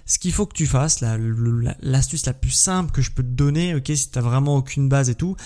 Ce 0.07 0.19
qu'il 0.19 0.33
faut 0.33 0.47
que 0.47 0.55
tu 0.55 0.67
fasses, 0.67 1.01
l'astuce 1.01 2.27
la, 2.27 2.35
plus 2.35 2.51
simple 2.51 2.93
que 2.93 3.03
je 3.03 3.11
peux 3.11 3.23
te 3.23 3.29
donner, 3.29 3.75
ok, 3.75 3.91
si 3.95 4.11
t'as 4.11 4.21
vraiment 4.21 4.57
aucune 4.57 4.89
base 4.89 5.11
et 5.11 5.15
tout, 5.15 5.37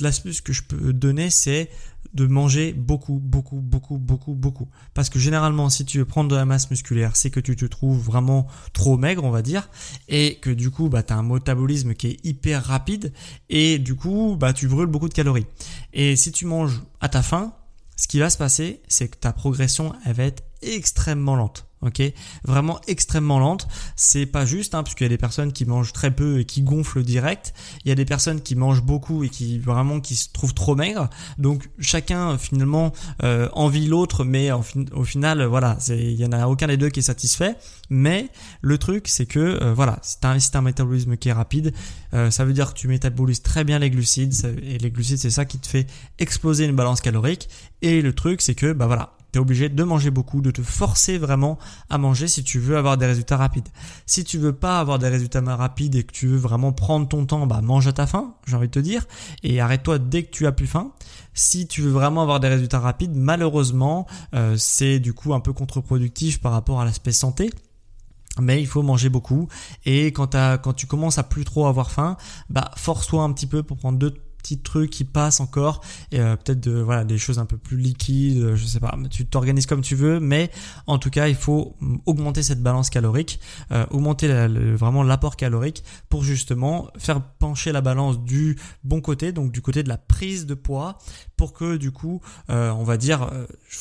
l'astuce 0.00 0.40
que 0.40 0.52
je 0.52 0.62
peux 0.62 0.76
te 0.76 0.92
donner, 0.92 1.30
c'est 1.30 1.70
de 2.14 2.26
manger 2.26 2.72
beaucoup, 2.72 3.20
beaucoup, 3.22 3.60
beaucoup, 3.60 3.98
beaucoup, 3.98 4.34
beaucoup. 4.34 4.68
Parce 4.94 5.08
que 5.10 5.18
généralement, 5.18 5.70
si 5.70 5.84
tu 5.84 5.98
veux 5.98 6.04
prendre 6.04 6.30
de 6.30 6.36
la 6.36 6.44
masse 6.44 6.70
musculaire, 6.70 7.16
c'est 7.16 7.30
que 7.30 7.40
tu 7.40 7.56
te 7.56 7.64
trouves 7.64 8.00
vraiment 8.00 8.46
trop 8.72 8.96
maigre, 8.96 9.24
on 9.24 9.30
va 9.30 9.42
dire, 9.42 9.70
et 10.08 10.38
que 10.40 10.50
du 10.50 10.70
coup, 10.70 10.88
bah, 10.88 11.02
tu 11.02 11.12
as 11.12 11.16
un 11.16 11.22
métabolisme 11.22 11.94
qui 11.94 12.08
est 12.08 12.24
hyper 12.24 12.64
rapide, 12.64 13.12
et 13.48 13.78
du 13.78 13.94
coup, 13.94 14.36
bah, 14.38 14.52
tu 14.52 14.68
brûles 14.68 14.86
beaucoup 14.86 15.08
de 15.08 15.14
calories. 15.14 15.46
Et 15.92 16.16
si 16.16 16.32
tu 16.32 16.46
manges 16.46 16.82
à 17.00 17.08
ta 17.08 17.22
faim, 17.22 17.52
ce 17.96 18.08
qui 18.08 18.18
va 18.18 18.30
se 18.30 18.38
passer, 18.38 18.80
c'est 18.88 19.08
que 19.08 19.16
ta 19.16 19.32
progression, 19.32 19.92
elle 20.04 20.14
va 20.14 20.24
être 20.24 20.44
extrêmement 20.62 21.36
lente 21.36 21.67
ok? 21.82 22.02
Vraiment 22.44 22.80
extrêmement 22.86 23.38
lente. 23.38 23.68
C'est 23.96 24.26
pas 24.26 24.44
juste 24.44 24.74
hein, 24.74 24.82
puisqu'il 24.82 25.04
y 25.04 25.06
a 25.06 25.10
des 25.10 25.18
personnes 25.18 25.52
qui 25.52 25.64
mangent 25.64 25.92
très 25.92 26.10
peu 26.10 26.40
et 26.40 26.44
qui 26.44 26.62
gonflent 26.62 27.02
direct. 27.02 27.54
Il 27.84 27.88
y 27.88 27.92
a 27.92 27.94
des 27.94 28.04
personnes 28.04 28.40
qui 28.40 28.56
mangent 28.56 28.82
beaucoup 28.82 29.24
et 29.24 29.28
qui 29.28 29.58
vraiment 29.58 30.00
qui 30.00 30.16
se 30.16 30.28
trouvent 30.32 30.54
trop 30.54 30.74
maigres. 30.74 31.08
Donc 31.38 31.68
chacun 31.78 32.38
finalement 32.38 32.92
euh, 33.22 33.48
envie 33.52 33.86
l'autre 33.86 34.24
mais 34.24 34.50
au 34.50 35.04
final 35.04 35.44
voilà 35.44 35.78
il 35.88 36.12
y 36.12 36.24
en 36.24 36.32
a 36.32 36.46
aucun 36.46 36.66
des 36.66 36.76
deux 36.76 36.88
qui 36.88 37.00
est 37.00 37.02
satisfait. 37.02 37.56
Mais 37.90 38.28
le 38.60 38.78
truc 38.78 39.08
c'est 39.08 39.26
que 39.26 39.38
euh, 39.38 39.74
voilà 39.74 39.98
si 40.02 40.20
t'as 40.20 40.30
un, 40.30 40.38
un 40.54 40.62
métabolisme 40.62 41.16
qui 41.16 41.28
est 41.28 41.32
rapide 41.32 41.72
euh, 42.14 42.30
ça 42.30 42.44
veut 42.44 42.52
dire 42.52 42.72
que 42.72 42.78
tu 42.78 42.88
métabolises 42.88 43.42
très 43.42 43.64
bien 43.64 43.78
les 43.78 43.90
glucides 43.90 44.34
et 44.62 44.78
les 44.78 44.90
glucides 44.90 45.18
c'est 45.18 45.30
ça 45.30 45.44
qui 45.44 45.58
te 45.58 45.66
fait 45.66 45.86
exploser 46.18 46.64
une 46.64 46.76
balance 46.76 47.00
calorique. 47.00 47.48
Et 47.82 48.02
le 48.02 48.12
truc 48.12 48.42
c'est 48.42 48.54
que 48.54 48.72
bah 48.72 48.86
voilà 48.86 49.17
tu 49.32 49.38
es 49.38 49.42
obligé 49.42 49.68
de 49.68 49.84
manger 49.84 50.10
beaucoup, 50.10 50.40
de 50.40 50.50
te 50.50 50.62
forcer 50.62 51.18
vraiment 51.18 51.58
à 51.90 51.98
manger 51.98 52.28
si 52.28 52.42
tu 52.42 52.58
veux 52.58 52.76
avoir 52.76 52.96
des 52.96 53.06
résultats 53.06 53.36
rapides. 53.36 53.68
Si 54.06 54.24
tu 54.24 54.38
veux 54.38 54.52
pas 54.52 54.80
avoir 54.80 54.98
des 54.98 55.08
résultats 55.08 55.40
rapides 55.40 55.94
et 55.94 56.04
que 56.04 56.12
tu 56.12 56.26
veux 56.26 56.36
vraiment 56.36 56.72
prendre 56.72 57.06
ton 57.08 57.26
temps, 57.26 57.46
bah 57.46 57.60
mange 57.60 57.86
à 57.86 57.92
ta 57.92 58.06
faim, 58.06 58.34
j'ai 58.46 58.56
envie 58.56 58.68
de 58.68 58.72
te 58.72 58.78
dire, 58.78 59.06
et 59.42 59.60
arrête-toi 59.60 59.98
dès 59.98 60.22
que 60.22 60.30
tu 60.30 60.46
as 60.46 60.52
plus 60.52 60.66
faim. 60.66 60.92
Si 61.34 61.66
tu 61.66 61.82
veux 61.82 61.90
vraiment 61.90 62.22
avoir 62.22 62.40
des 62.40 62.48
résultats 62.48 62.80
rapides, 62.80 63.14
malheureusement, 63.14 64.06
euh, 64.34 64.56
c'est 64.56 64.98
du 64.98 65.12
coup 65.12 65.34
un 65.34 65.40
peu 65.40 65.52
contre-productif 65.52 66.40
par 66.40 66.52
rapport 66.52 66.80
à 66.80 66.84
l'aspect 66.84 67.12
santé 67.12 67.50
mais 68.40 68.60
il 68.60 68.68
faut 68.68 68.82
manger 68.82 69.08
beaucoup 69.08 69.48
et 69.84 70.12
quand, 70.12 70.36
quand 70.62 70.72
tu 70.72 70.86
commences 70.86 71.18
à 71.18 71.24
plus 71.24 71.44
trop 71.44 71.66
avoir 71.66 71.90
faim, 71.90 72.16
bah 72.50 72.70
force-toi 72.76 73.24
un 73.24 73.32
petit 73.32 73.46
peu 73.46 73.64
pour 73.64 73.78
prendre 73.78 73.98
deux 73.98 74.14
petits 74.38 74.58
trucs 74.58 74.90
qui 74.90 75.04
passent 75.04 75.40
encore 75.40 75.82
et 76.12 76.20
euh, 76.20 76.36
peut-être 76.36 76.60
de 76.60 76.80
voilà 76.80 77.04
des 77.04 77.18
choses 77.18 77.38
un 77.38 77.44
peu 77.44 77.58
plus 77.58 77.76
liquides 77.76 78.38
euh, 78.38 78.56
je 78.56 78.64
sais 78.64 78.80
pas 78.80 78.96
tu 79.10 79.26
t'organises 79.26 79.66
comme 79.66 79.82
tu 79.82 79.94
veux 79.94 80.20
mais 80.20 80.50
en 80.86 80.98
tout 80.98 81.10
cas 81.10 81.28
il 81.28 81.34
faut 81.34 81.76
augmenter 82.06 82.42
cette 82.42 82.62
balance 82.62 82.88
calorique 82.88 83.40
euh, 83.72 83.84
augmenter 83.90 84.28
vraiment 84.74 85.02
l'apport 85.02 85.36
calorique 85.36 85.82
pour 86.08 86.22
justement 86.22 86.88
faire 86.98 87.20
pencher 87.20 87.72
la 87.72 87.80
balance 87.80 88.20
du 88.20 88.58
bon 88.84 89.00
côté 89.00 89.32
donc 89.32 89.52
du 89.52 89.60
côté 89.60 89.82
de 89.82 89.88
la 89.88 89.98
prise 89.98 90.46
de 90.46 90.54
poids 90.54 90.98
pour 91.36 91.52
que 91.52 91.76
du 91.76 91.90
coup 91.90 92.20
on 92.48 92.84
va 92.84 92.96
dire 92.96 93.30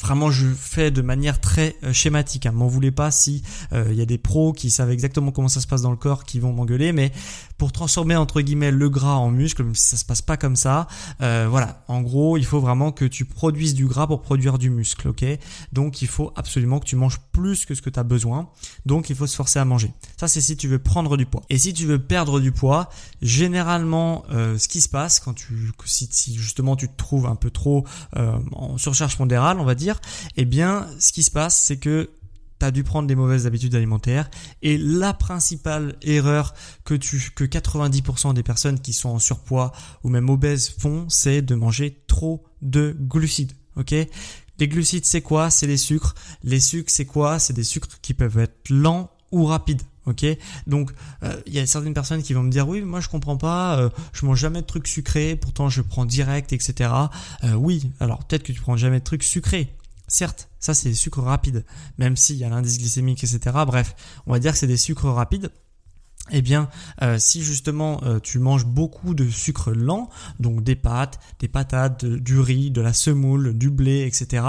vraiment 0.01 0.31
je 0.31 0.47
fais 0.47 0.91
de 0.91 1.01
manière 1.01 1.39
très 1.39 1.75
schématique 1.91 2.45
hein. 2.45 2.51
m'en 2.51 2.67
voulez 2.67 2.91
pas 2.91 3.11
si 3.11 3.43
il 3.73 3.93
y 3.93 4.01
a 4.01 4.05
des 4.05 4.17
pros 4.17 4.53
qui 4.53 4.69
savent 4.71 4.91
exactement 4.91 5.31
comment 5.31 5.47
ça 5.47 5.61
se 5.61 5.67
passe 5.67 5.81
dans 5.81 5.91
le 5.91 5.97
corps 5.97 6.23
qui 6.23 6.39
vont 6.39 6.53
m'engueuler 6.53 6.91
mais 6.91 7.11
pour 7.57 7.71
transformer 7.71 8.15
entre 8.15 8.41
guillemets 8.41 8.71
le 8.71 8.89
gras 8.89 9.15
en 9.15 9.31
muscle 9.31 9.63
même 9.63 9.75
si 9.75 9.87
ça 9.87 9.97
se 9.97 10.05
passe 10.05 10.21
pas 10.21 10.37
comme 10.37 10.55
ça. 10.55 10.87
Euh, 11.21 11.47
voilà, 11.49 11.83
en 11.87 12.01
gros, 12.01 12.37
il 12.37 12.45
faut 12.45 12.59
vraiment 12.59 12.91
que 12.91 13.05
tu 13.05 13.25
produises 13.25 13.73
du 13.73 13.85
gras 13.85 14.07
pour 14.07 14.21
produire 14.21 14.57
du 14.57 14.69
muscle, 14.69 15.07
ok? 15.07 15.25
Donc 15.71 16.01
il 16.01 16.07
faut 16.07 16.31
absolument 16.35 16.79
que 16.79 16.85
tu 16.85 16.95
manges 16.95 17.19
plus 17.31 17.65
que 17.65 17.75
ce 17.75 17.81
que 17.81 17.89
tu 17.89 17.99
as 17.99 18.03
besoin. 18.03 18.49
Donc 18.85 19.09
il 19.09 19.15
faut 19.15 19.27
se 19.27 19.35
forcer 19.35 19.59
à 19.59 19.65
manger. 19.65 19.93
Ça 20.17 20.27
c'est 20.27 20.41
si 20.41 20.57
tu 20.57 20.67
veux 20.67 20.79
prendre 20.79 21.17
du 21.17 21.25
poids. 21.25 21.43
Et 21.49 21.57
si 21.57 21.73
tu 21.73 21.85
veux 21.85 21.99
perdre 21.99 22.39
du 22.39 22.51
poids, 22.51 22.89
généralement 23.21 24.23
euh, 24.31 24.57
ce 24.57 24.67
qui 24.67 24.81
se 24.81 24.89
passe 24.89 25.19
quand 25.19 25.33
tu 25.33 25.71
si, 25.85 26.35
justement 26.35 26.75
tu 26.75 26.87
te 26.87 26.97
trouves 26.97 27.25
un 27.25 27.35
peu 27.35 27.49
trop 27.49 27.85
euh, 28.15 28.37
en 28.51 28.77
surcharge 28.77 29.17
pondérale, 29.17 29.59
on 29.59 29.65
va 29.65 29.75
dire, 29.75 29.99
eh 30.35 30.45
bien 30.45 30.87
ce 30.99 31.11
qui 31.11 31.23
se 31.23 31.31
passe 31.31 31.61
c'est 31.61 31.77
que 31.77 32.09
tu 32.59 32.65
as 32.65 32.71
dû 32.71 32.83
prendre 32.83 33.07
des 33.07 33.15
mauvaises 33.15 33.45
habitudes 33.45 33.75
alimentaires 33.75 34.29
et 34.61 34.77
la 34.77 35.13
principale 35.13 35.95
erreur 36.01 36.53
que 36.85 36.93
tu 36.93 37.31
que 37.35 37.43
90% 37.43 38.33
des 38.33 38.43
personnes 38.43 38.79
qui 38.79 38.93
sont 38.93 39.09
en 39.09 39.19
surpoids 39.19 39.71
ou 40.03 40.09
même 40.09 40.29
obèses 40.29 40.69
font, 40.69 41.05
c'est 41.09 41.41
de 41.41 41.55
manger 41.55 42.03
trop 42.07 42.43
de 42.61 42.95
glucides. 42.99 43.53
OK? 43.75 43.93
Les 44.59 44.67
glucides, 44.67 45.05
c'est 45.05 45.21
quoi? 45.21 45.49
C'est 45.49 45.67
les 45.67 45.77
sucres. 45.77 46.15
Les 46.43 46.59
sucres, 46.59 46.89
c'est 46.91 47.05
quoi? 47.05 47.37
C'est 47.37 47.53
des 47.53 47.63
sucres 47.63 47.99
qui 48.01 48.13
peuvent 48.13 48.39
être 48.39 48.69
lents 48.69 49.11
ou 49.31 49.45
rapides. 49.45 49.83
Ok, 50.07 50.25
donc 50.67 50.91
euh, 51.23 51.35
il 51.47 51.53
y 51.53 51.59
a 51.59 51.65
certaines 51.65 51.93
personnes 51.93 52.23
qui 52.23 52.31
vont 52.31 52.41
me 52.41 52.49
dire 52.49 52.65
oui, 52.65 52.81
moi 52.81 53.01
je 53.01 53.09
comprends 53.09 53.35
pas, 53.35 53.77
euh, 53.77 53.89
je 54.13 54.25
mange 54.25 54.39
jamais 54.39 54.61
de 54.61 54.65
trucs 54.65 54.87
sucrés, 54.87 55.35
pourtant 55.35 55.67
je 55.67 55.81
prends 55.81 56.05
direct, 56.05 56.53
etc. 56.53 56.89
Euh, 57.43 57.55
oui, 57.55 57.91
alors 57.99 58.23
peut-être 58.23 58.43
que 58.43 58.53
tu 58.53 58.61
prends 58.61 58.77
jamais 58.77 58.99
de 58.99 59.03
trucs 59.03 59.23
sucrés, 59.23 59.75
Certes, 60.07 60.49
ça 60.59 60.73
c'est 60.73 60.89
des 60.89 60.95
sucres 60.95 61.21
rapides, 61.21 61.65
même 61.97 62.15
s'il 62.15 62.37
y 62.37 62.43
a 62.43 62.49
l'indice 62.49 62.77
glycémique, 62.77 63.23
etc. 63.23 63.39
Bref, 63.65 63.95
on 64.25 64.31
va 64.31 64.39
dire 64.39 64.53
que 64.53 64.57
c'est 64.57 64.67
des 64.67 64.77
sucres 64.77 65.05
rapides. 65.05 65.51
Eh 66.31 66.41
bien, 66.41 66.69
euh, 67.01 67.17
si 67.19 67.41
justement 67.41 68.01
euh, 68.03 68.19
tu 68.19 68.39
manges 68.39 68.65
beaucoup 68.65 69.13
de 69.13 69.29
sucre 69.29 69.71
lent, 69.71 70.09
donc 70.39 70.63
des 70.63 70.75
pâtes, 70.75 71.19
des 71.39 71.47
patates, 71.47 72.05
du 72.05 72.39
riz, 72.39 72.69
de 72.71 72.81
la 72.81 72.93
semoule, 72.93 73.57
du 73.57 73.69
blé, 73.69 74.05
etc., 74.05 74.43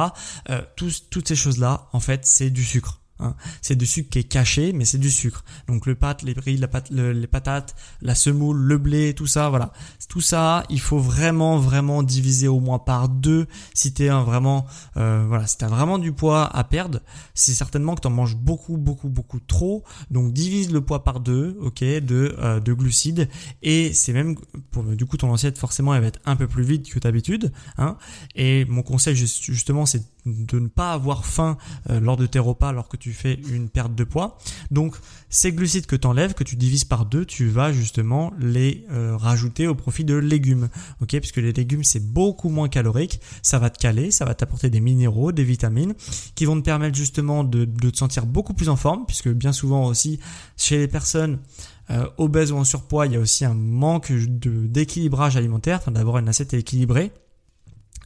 euh, 0.50 0.60
toutes 0.76 1.28
ces 1.28 1.36
choses-là, 1.36 1.88
en 1.92 2.00
fait, 2.00 2.26
c'est 2.26 2.50
du 2.50 2.64
sucre. 2.64 3.00
Hein. 3.20 3.34
C'est 3.62 3.76
du 3.76 3.86
sucre 3.86 4.10
qui 4.10 4.20
est 4.20 4.24
caché, 4.24 4.72
mais 4.72 4.84
c'est 4.84 4.98
du 4.98 5.10
sucre. 5.10 5.44
Donc 5.66 5.86
le 5.86 5.94
pâte, 5.94 6.22
les 6.22 6.32
riz, 6.32 6.56
la 6.56 6.68
pâte, 6.68 6.90
les 6.90 7.26
patates, 7.26 7.74
la 8.02 8.14
semoule, 8.14 8.56
le 8.56 8.78
blé, 8.78 9.14
tout 9.14 9.26
ça, 9.26 9.48
voilà. 9.48 9.72
Tout 10.08 10.20
ça, 10.20 10.64
il 10.70 10.80
faut 10.80 10.98
vraiment, 10.98 11.58
vraiment 11.58 12.02
diviser 12.02 12.48
au 12.48 12.60
moins 12.60 12.78
par 12.78 13.08
deux 13.08 13.46
si 13.74 13.92
t'es 13.92 14.08
un 14.08 14.22
vraiment, 14.22 14.66
euh, 14.96 15.24
voilà, 15.28 15.46
si 15.46 15.58
t'as 15.58 15.68
vraiment 15.68 15.98
du 15.98 16.12
poids 16.12 16.44
à 16.44 16.64
perdre. 16.64 17.00
C'est 17.34 17.54
certainement 17.54 17.94
que 17.94 18.00
t'en 18.00 18.10
manges 18.10 18.36
beaucoup, 18.36 18.76
beaucoup, 18.76 19.08
beaucoup 19.08 19.40
trop. 19.40 19.84
Donc 20.10 20.32
divise 20.32 20.72
le 20.72 20.80
poids 20.80 21.04
par 21.04 21.20
deux, 21.20 21.56
ok, 21.60 21.80
de 21.80 22.36
euh, 22.38 22.60
de 22.60 22.72
glucides. 22.72 23.28
Et 23.62 23.92
c'est 23.92 24.12
même, 24.12 24.36
pour, 24.70 24.84
du 24.84 25.06
coup, 25.06 25.16
ton 25.16 25.32
assiette 25.32 25.58
forcément, 25.58 25.94
elle 25.94 26.02
va 26.02 26.08
être 26.08 26.20
un 26.24 26.36
peu 26.36 26.46
plus 26.46 26.64
vide 26.64 26.88
que 26.88 26.98
d'habitude. 26.98 27.52
Hein. 27.76 27.96
Et 28.34 28.64
mon 28.66 28.82
conseil 28.82 29.16
justement, 29.16 29.86
c'est 29.86 30.02
de 30.28 30.58
ne 30.58 30.68
pas 30.68 30.92
avoir 30.92 31.24
faim 31.24 31.56
euh, 31.90 32.00
lors 32.00 32.16
de 32.16 32.26
tes 32.26 32.38
repas 32.38 32.68
alors 32.68 32.88
que 32.88 32.96
tu 32.96 33.12
fais 33.12 33.34
une 33.50 33.68
perte 33.68 33.94
de 33.94 34.04
poids. 34.04 34.38
Donc 34.70 34.96
ces 35.30 35.52
glucides 35.52 35.86
que 35.86 35.96
tu 35.96 36.06
enlèves, 36.06 36.34
que 36.34 36.44
tu 36.44 36.56
divises 36.56 36.84
par 36.84 37.04
deux, 37.04 37.24
tu 37.24 37.48
vas 37.48 37.72
justement 37.72 38.32
les 38.38 38.84
euh, 38.90 39.16
rajouter 39.16 39.66
au 39.66 39.74
profit 39.74 40.04
de 40.04 40.14
légumes. 40.14 40.68
Ok, 41.00 41.10
puisque 41.18 41.36
les 41.36 41.52
légumes 41.52 41.84
c'est 41.84 42.04
beaucoup 42.04 42.48
moins 42.48 42.68
calorique, 42.68 43.20
ça 43.42 43.58
va 43.58 43.70
te 43.70 43.78
caler, 43.78 44.10
ça 44.10 44.24
va 44.24 44.34
t'apporter 44.34 44.70
des 44.70 44.80
minéraux, 44.80 45.32
des 45.32 45.44
vitamines 45.44 45.94
qui 46.34 46.44
vont 46.44 46.56
te 46.56 46.64
permettre 46.64 46.96
justement 46.96 47.44
de, 47.44 47.64
te 47.64 47.96
sentir 47.96 48.26
beaucoup 48.26 48.54
plus 48.54 48.68
en 48.68 48.76
forme, 48.76 49.06
puisque 49.06 49.28
bien 49.28 49.52
souvent 49.52 49.86
aussi 49.86 50.18
chez 50.56 50.78
les 50.78 50.88
personnes 50.88 51.38
euh, 51.90 52.06
obèses 52.18 52.52
ou 52.52 52.56
en 52.56 52.64
surpoids, 52.64 53.06
il 53.06 53.12
y 53.12 53.16
a 53.16 53.20
aussi 53.20 53.44
un 53.44 53.54
manque 53.54 54.12
d'équilibrage 54.12 55.36
alimentaire, 55.36 55.78
enfin 55.78 55.92
d'avoir 55.92 56.18
une 56.18 56.28
assiette 56.28 56.54
équilibrée. 56.54 57.12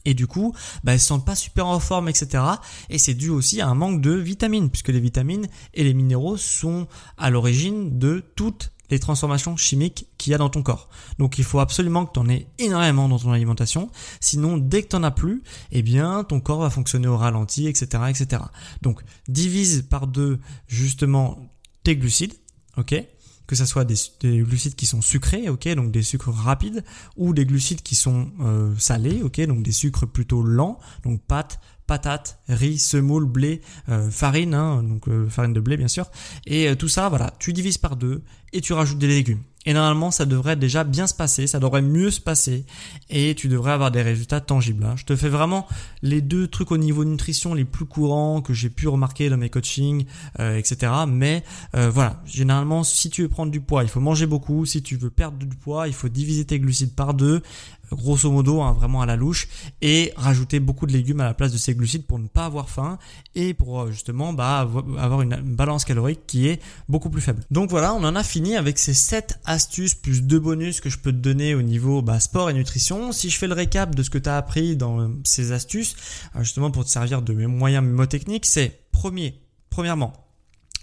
Et 0.05 0.13
du 0.13 0.27
coup, 0.27 0.53
bah, 0.83 0.93
elles 0.93 0.99
se 0.99 1.07
sentent 1.07 1.25
pas 1.25 1.35
super 1.35 1.67
en 1.67 1.79
forme, 1.79 2.09
etc. 2.09 2.43
Et 2.89 2.97
c'est 2.97 3.13
dû 3.13 3.29
aussi 3.29 3.61
à 3.61 3.67
un 3.67 3.75
manque 3.75 4.01
de 4.01 4.11
vitamines, 4.11 4.69
puisque 4.69 4.89
les 4.89 4.99
vitamines 4.99 5.47
et 5.73 5.83
les 5.83 5.93
minéraux 5.93 6.37
sont 6.37 6.87
à 7.17 7.29
l'origine 7.29 7.97
de 7.97 8.23
toutes 8.35 8.71
les 8.89 8.99
transformations 8.99 9.57
chimiques 9.57 10.07
qu'il 10.17 10.31
y 10.31 10.33
a 10.33 10.37
dans 10.37 10.49
ton 10.49 10.61
corps. 10.61 10.89
Donc 11.17 11.37
il 11.39 11.43
faut 11.43 11.59
absolument 11.59 12.05
que 12.05 12.13
tu 12.13 12.19
en 12.19 12.29
aies 12.29 12.47
énormément 12.59 13.09
dans 13.09 13.17
ton 13.17 13.31
alimentation. 13.31 13.89
Sinon, 14.19 14.57
dès 14.57 14.83
que 14.83 14.89
tu 14.89 14.95
n'en 14.95 15.03
as 15.03 15.11
plus, 15.11 15.41
eh 15.71 15.81
bien, 15.81 16.23
ton 16.23 16.39
corps 16.39 16.59
va 16.59 16.69
fonctionner 16.69 17.07
au 17.07 17.17
ralenti, 17.17 17.67
etc., 17.67 18.03
etc. 18.09 18.43
Donc, 18.81 19.01
divise 19.27 19.87
par 19.89 20.05
deux, 20.05 20.39
justement, 20.67 21.39
tes 21.83 21.95
glucides, 21.95 22.35
ok? 22.77 23.03
Que 23.47 23.55
ce 23.55 23.65
soit 23.65 23.85
des, 23.85 23.95
glucides 24.21 24.75
qui 24.75 24.85
sont 24.85 25.01
sucrés, 25.01 25.49
ok, 25.49 25.67
donc 25.75 25.91
des 25.91 26.03
sucres 26.03 26.31
rapides, 26.31 26.83
ou 27.17 27.33
des 27.33 27.45
glucides 27.45 27.81
qui 27.81 27.95
sont 27.95 28.31
euh, 28.41 28.73
salés, 28.77 29.21
ok, 29.21 29.41
donc 29.41 29.63
des 29.63 29.71
sucres 29.71 30.07
plutôt 30.07 30.43
lents, 30.43 30.79
donc 31.03 31.21
pâtes, 31.21 31.59
patates, 31.87 32.39
riz, 32.47 32.79
semoule, 32.79 33.25
blé, 33.25 33.61
euh, 33.89 34.09
farine, 34.09 34.53
hein, 34.53 34.83
donc 34.83 35.07
euh, 35.07 35.27
farine 35.29 35.53
de 35.53 35.59
blé 35.59 35.77
bien 35.77 35.87
sûr, 35.87 36.09
et 36.45 36.75
tout 36.75 36.89
ça, 36.89 37.09
voilà, 37.09 37.33
tu 37.39 37.53
divises 37.53 37.77
par 37.77 37.95
deux 37.95 38.23
et 38.53 38.61
tu 38.61 38.73
rajoutes 38.73 38.99
des 38.99 39.07
légumes. 39.07 39.41
Et 39.65 39.73
normalement, 39.73 40.11
ça 40.11 40.25
devrait 40.25 40.55
déjà 40.55 40.83
bien 40.83 41.07
se 41.07 41.13
passer, 41.13 41.47
ça 41.47 41.59
devrait 41.59 41.81
mieux 41.81 42.11
se 42.11 42.19
passer, 42.19 42.65
et 43.09 43.33
tu 43.35 43.47
devrais 43.47 43.71
avoir 43.71 43.91
des 43.91 44.01
résultats 44.01 44.41
tangibles. 44.41 44.83
Hein. 44.83 44.95
Je 44.97 45.05
te 45.05 45.15
fais 45.15 45.29
vraiment 45.29 45.67
les 46.01 46.21
deux 46.21 46.47
trucs 46.47 46.71
au 46.71 46.77
niveau 46.77 47.05
nutrition 47.05 47.53
les 47.53 47.65
plus 47.65 47.85
courants 47.85 48.41
que 48.41 48.53
j'ai 48.53 48.69
pu 48.69 48.87
remarquer 48.87 49.29
dans 49.29 49.37
mes 49.37 49.49
coachings, 49.49 50.05
euh, 50.39 50.57
etc. 50.57 50.91
Mais 51.07 51.43
euh, 51.75 51.89
voilà, 51.89 52.21
généralement, 52.25 52.83
si 52.83 53.09
tu 53.09 53.21
veux 53.21 53.29
prendre 53.29 53.51
du 53.51 53.61
poids, 53.61 53.83
il 53.83 53.89
faut 53.89 54.01
manger 54.01 54.25
beaucoup. 54.25 54.65
Si 54.65 54.83
tu 54.83 54.97
veux 54.97 55.09
perdre 55.09 55.37
du 55.37 55.47
poids, 55.47 55.87
il 55.87 55.93
faut 55.93 56.09
diviser 56.09 56.45
tes 56.45 56.59
glucides 56.59 56.93
par 56.93 57.13
deux 57.13 57.41
grosso 57.93 58.31
modo, 58.31 58.61
hein, 58.61 58.73
vraiment 58.73 59.01
à 59.01 59.05
la 59.05 59.15
louche, 59.15 59.47
et 59.81 60.13
rajouter 60.15 60.59
beaucoup 60.59 60.85
de 60.85 60.93
légumes 60.93 61.21
à 61.21 61.25
la 61.25 61.33
place 61.33 61.51
de 61.51 61.57
ces 61.57 61.75
glucides 61.75 62.05
pour 62.05 62.19
ne 62.19 62.27
pas 62.27 62.45
avoir 62.45 62.69
faim 62.69 62.97
et 63.35 63.53
pour 63.53 63.81
euh, 63.81 63.91
justement 63.91 64.33
bah, 64.33 64.67
avoir 64.97 65.21
une 65.21 65.35
balance 65.35 65.85
calorique 65.85 66.21
qui 66.27 66.47
est 66.47 66.61
beaucoup 66.89 67.09
plus 67.09 67.21
faible. 67.21 67.43
Donc 67.51 67.69
voilà, 67.69 67.93
on 67.93 68.03
en 68.03 68.15
a 68.15 68.23
fini 68.23 68.55
avec 68.55 68.79
ces 68.79 68.93
7 68.93 69.39
astuces 69.45 69.95
plus 69.95 70.23
2 70.23 70.39
bonus 70.39 70.81
que 70.81 70.89
je 70.89 70.97
peux 70.97 71.11
te 71.11 71.17
donner 71.17 71.55
au 71.55 71.61
niveau 71.61 72.01
bah, 72.01 72.19
sport 72.19 72.49
et 72.49 72.53
nutrition. 72.53 73.11
Si 73.11 73.29
je 73.29 73.37
fais 73.37 73.47
le 73.47 73.53
récap 73.53 73.95
de 73.95 74.03
ce 74.03 74.09
que 74.09 74.17
tu 74.17 74.29
as 74.29 74.37
appris 74.37 74.75
dans 74.75 74.99
euh, 74.99 75.07
ces 75.23 75.51
astuces, 75.51 75.95
euh, 76.35 76.39
justement 76.43 76.71
pour 76.71 76.85
te 76.85 76.89
servir 76.89 77.21
de 77.21 77.33
mes 77.33 77.47
moyens 77.47 77.83
mnémotechniques, 77.83 78.45
c'est 78.45 78.83
premier, 78.91 79.41
premièrement, 79.69 80.13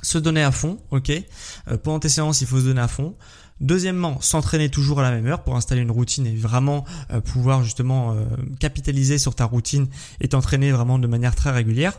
se 0.03 0.19
donner 0.19 0.43
à 0.43 0.53
fond, 0.53 0.79
ok. 0.91 1.11
Euh, 1.11 1.77
pendant 1.79 1.99
tes 1.99 2.09
séances, 2.09 2.41
il 2.41 2.47
faut 2.47 2.61
se 2.61 2.65
donner 2.65 2.81
à 2.81 2.89
fond. 2.89 3.15
Deuxièmement, 3.61 4.21
s'entraîner 4.23 4.71
toujours 4.71 5.01
à 5.01 5.03
la 5.03 5.11
même 5.11 5.27
heure 5.27 5.45
pour 5.45 5.55
installer 5.55 5.83
une 5.83 5.91
routine 5.91 6.27
et 6.27 6.35
vraiment 6.35 6.87
euh, 7.11 7.21
pouvoir 7.21 7.63
justement 7.63 8.13
euh, 8.15 8.25
capitaliser 8.59 9.19
sur 9.19 9.35
ta 9.35 9.45
routine 9.45 9.87
et 10.21 10.29
t'entraîner 10.29 10.73
vraiment 10.73 10.99
de 10.99 11.07
manière 11.07 11.35
très 11.35 11.51
régulière. 11.51 11.99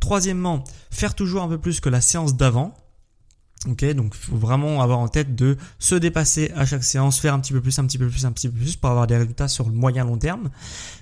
Troisièmement, 0.00 0.64
faire 0.90 1.14
toujours 1.14 1.42
un 1.42 1.48
peu 1.48 1.58
plus 1.58 1.80
que 1.80 1.90
la 1.90 2.00
séance 2.00 2.36
d'avant. 2.36 2.74
Ok, 3.66 3.84
donc 3.94 4.14
faut 4.14 4.36
vraiment 4.36 4.82
avoir 4.82 4.98
en 4.98 5.08
tête 5.08 5.34
de 5.34 5.56
se 5.78 5.94
dépasser 5.94 6.52
à 6.54 6.66
chaque 6.66 6.84
séance, 6.84 7.18
faire 7.18 7.32
un 7.32 7.40
petit 7.40 7.54
peu 7.54 7.62
plus, 7.62 7.78
un 7.78 7.86
petit 7.86 7.96
peu 7.96 8.08
plus, 8.08 8.26
un 8.26 8.32
petit 8.32 8.48
peu 8.48 8.58
plus 8.58 8.76
pour 8.76 8.90
avoir 8.90 9.06
des 9.06 9.16
résultats 9.16 9.48
sur 9.48 9.68
le 9.68 9.74
moyen 9.74 10.04
long 10.04 10.18
terme. 10.18 10.50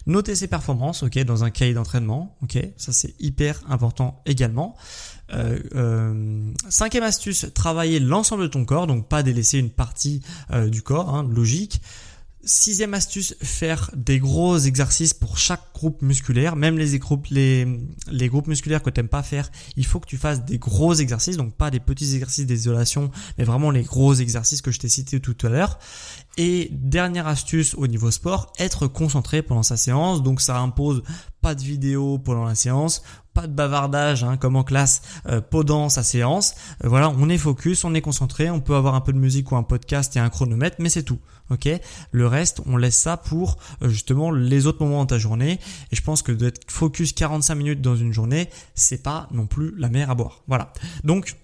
Noter 0.07 0.37
ses 0.37 0.47
performances, 0.47 1.03
ok, 1.03 1.19
dans 1.25 1.43
un 1.43 1.51
cahier 1.51 1.75
d'entraînement, 1.75 2.37
ok, 2.43 2.59
ça 2.77 2.93
c'est 2.93 3.15
hyper 3.19 3.61
important 3.69 4.23
également. 4.27 4.77
Euh, 5.35 5.59
euh, 5.75 6.53
cinquième 6.69 7.05
astuce, 7.05 7.47
travailler 7.55 8.01
l'ensemble 8.01 8.45
de 8.45 8.49
ton 8.49 8.65
corps, 8.65 8.87
donc 8.87 9.09
pas 9.09 9.23
délaisser 9.23 9.59
une 9.59 9.71
partie 9.71 10.21
euh, 10.53 10.69
du 10.69 10.83
corps, 10.83 11.15
hein, 11.15 11.27
logique. 11.29 11.81
Sixième 12.45 12.93
astuce, 12.93 13.37
faire 13.41 13.89
des 13.95 14.19
gros 14.19 14.59
exercices 14.59 15.15
pour 15.15 15.39
chaque 15.39 15.63
groupe 15.75 16.03
musculaire, 16.03 16.57
même 16.57 16.77
les 16.77 16.99
groupes, 16.99 17.29
les, 17.31 17.65
groupes 18.29 18.49
musculaires 18.49 18.83
que 18.83 18.91
tu 18.91 18.99
n'aimes 18.99 19.09
pas 19.09 19.23
faire, 19.23 19.49
il 19.77 19.87
faut 19.87 20.01
que 20.01 20.09
tu 20.09 20.17
fasses 20.17 20.45
des 20.45 20.59
gros 20.59 20.93
exercices, 20.93 21.37
donc 21.37 21.55
pas 21.55 21.71
des 21.71 21.79
petits 21.79 22.15
exercices 22.15 22.45
d'isolation, 22.45 23.13
mais 23.39 23.45
vraiment 23.45 23.71
les 23.71 23.85
gros 23.85 24.15
exercices 24.15 24.61
que 24.61 24.73
je 24.73 24.81
t'ai 24.81 24.89
cités 24.89 25.21
tout 25.21 25.37
à 25.47 25.51
l'heure. 25.51 25.79
Et 26.37 26.71
dernière 26.73 27.29
astuce 27.29 27.75
au 27.77 27.87
niveau 27.87 28.11
sport, 28.11 28.53
être 28.59 28.89
concentré 28.89 29.43
pendant 29.43 29.63
sa 29.63 29.77
séance, 29.77 30.21
donc 30.25 30.41
ça 30.41 30.59
impose 30.59 31.05
pas 31.43 31.55
de 31.55 31.63
vidéo 31.63 32.19
pendant 32.19 32.45
la 32.45 32.57
séance, 32.57 33.05
pas 33.35 33.47
de 33.47 33.53
bavardage 33.53 34.25
hein, 34.25 34.37
comme 34.37 34.57
en 34.57 34.65
classe 34.65 35.03
euh, 35.27 35.41
pendant 35.41 35.89
sa 35.89 36.03
séance. 36.03 36.55
Euh, 36.85 36.89
voilà, 36.89 37.11
on 37.11 37.29
est 37.29 37.39
focus, 37.39 37.85
on 37.85 37.95
est 37.95 38.01
concentré, 38.01 38.51
on 38.51 38.61
peut 38.61 38.75
avoir 38.75 38.95
un 38.95 39.01
peu 39.01 39.13
de 39.13 39.19
musique 39.19 39.53
ou 39.53 39.57
un 39.57 39.63
podcast 39.63 40.17
et 40.17 40.21
un 40.21 40.29
chronomètre, 40.29 40.77
mais 40.79 40.89
c'est 40.89 41.03
tout. 41.03 41.19
Ok, 41.51 41.69
le 42.13 42.27
reste, 42.27 42.63
on 42.67 42.77
laisse 42.77 42.97
ça 42.97 43.17
pour 43.17 43.59
euh, 43.83 43.89
justement 43.89 44.31
les 44.31 44.67
autres 44.67 44.83
moments 44.85 45.05
de 45.05 45.09
ta 45.09 45.19
journée. 45.19 45.59
Et 45.91 45.97
je 45.97 46.03
pense 46.03 46.23
que 46.23 46.33
d'être 46.33 46.71
focus 46.71 47.13
45 47.13 47.55
minutes 47.55 47.81
dans 47.81 47.97
une 47.97 48.13
journée, 48.13 48.49
c'est 48.75 49.03
pas 49.03 49.29
non 49.33 49.47
plus 49.47 49.75
la 49.77 49.89
mer 49.89 50.11
à 50.11 50.15
boire. 50.15 50.43
Voilà. 50.47 50.73
Donc 51.05 51.37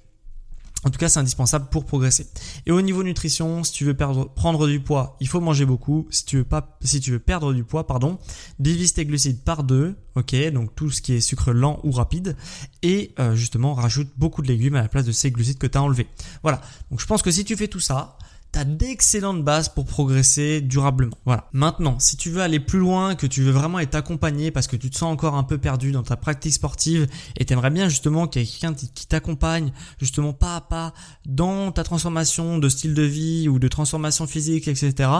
en 0.85 0.91
tout 0.91 0.99
cas, 0.99 1.09
c'est 1.09 1.19
indispensable 1.19 1.69
pour 1.71 1.85
progresser. 1.85 2.29
Et 2.67 2.71
au 2.71 2.81
niveau 2.81 3.03
nutrition, 3.03 3.65
si 3.65 3.73
tu 3.73 3.85
veux 3.85 3.97
prendre 3.97 4.69
du 4.69 4.81
poids, 4.81 5.17
il 5.21 5.27
faut 5.27 5.41
manger 5.41 5.65
beaucoup. 5.65 6.07
Si 6.11 6.25
tu 6.25 6.39
veux 6.39 6.45
pas, 6.45 6.79
si 6.83 7.01
tu 7.01 7.11
veux 7.11 7.19
perdre 7.19 7.53
du 7.53 7.65
poids, 7.65 7.87
pardon, 7.87 8.19
divise 8.61 8.93
tes 8.93 9.05
glucides 9.05 9.43
par 9.43 9.65
deux, 9.65 9.97
ok, 10.15 10.37
donc 10.53 10.75
tout 10.77 10.91
ce 10.91 11.03
qui 11.03 11.15
est 11.15 11.21
sucre 11.21 11.53
lent 11.53 11.81
ou 11.83 11.91
rapide, 11.91 12.37
et 12.83 13.13
euh, 13.19 13.35
justement 13.35 13.75
rajoute 13.75 14.09
beaucoup 14.17 14.41
de 14.41 14.49
légumes 14.49 14.77
à 14.77 14.83
la 14.83 14.89
place 14.89 15.05
de 15.05 15.13
ces 15.13 15.33
glucides 15.33 15.59
que 15.59 15.67
tu 15.67 15.77
as 15.77 15.83
enlevés. 15.83 16.07
Voilà. 16.43 16.61
Donc 16.91 17.01
je 17.01 17.07
pense 17.07 17.23
que 17.23 17.31
si 17.33 17.45
tu 17.45 17.57
fais 17.57 17.69
tout 17.69 17.81
ça, 17.81 18.17
t'as 18.53 18.65
d'excellentes 18.65 19.45
bases 19.45 19.69
pour 19.69 19.85
progresser 19.85 20.61
durablement. 20.61 21.17
Voilà. 21.25 21.49
Maintenant, 21.53 21.99
si 21.99 22.17
tu 22.17 22.31
veux 22.31 22.41
aller 22.41 22.61
plus 22.61 22.79
loin, 22.79 23.15
que 23.15 23.27
tu 23.27 23.43
veux 23.43 23.51
vraiment 23.51 23.79
être 23.79 23.95
accompagné 23.95 24.51
parce 24.51 24.67
que 24.67 24.77
tu 24.77 24.91
te 24.91 24.97
sens 24.97 25.13
encore 25.13 25.35
un 25.35 25.43
peu 25.43 25.59
perdu 25.59 25.93
dans 25.93 26.03
ta 26.03 26.17
pratique 26.17 26.55
sportive 26.55 27.07
et 27.37 27.45
t'aimerais 27.45 27.71
bien 27.71 27.89
justement 27.89 28.27
qu'il 28.27 28.43
y 28.43 28.45
ait 28.45 28.49
quelqu'un 28.49 28.75
qui 28.75 29.07
t'accompagne 29.07 29.73
justement 30.01 30.33
pas 30.33 30.57
à 30.57 30.61
pas 30.61 30.95
dans 31.27 31.73
ta 31.73 31.85
transformation 31.85 32.59
de 32.59 32.69
style 32.69 32.95
de 32.95 33.03
vie 33.03 33.49
ou 33.49 33.59
de 33.59 33.69
transformation 33.69 34.27
physique, 34.27 34.69
etc. 34.69 35.11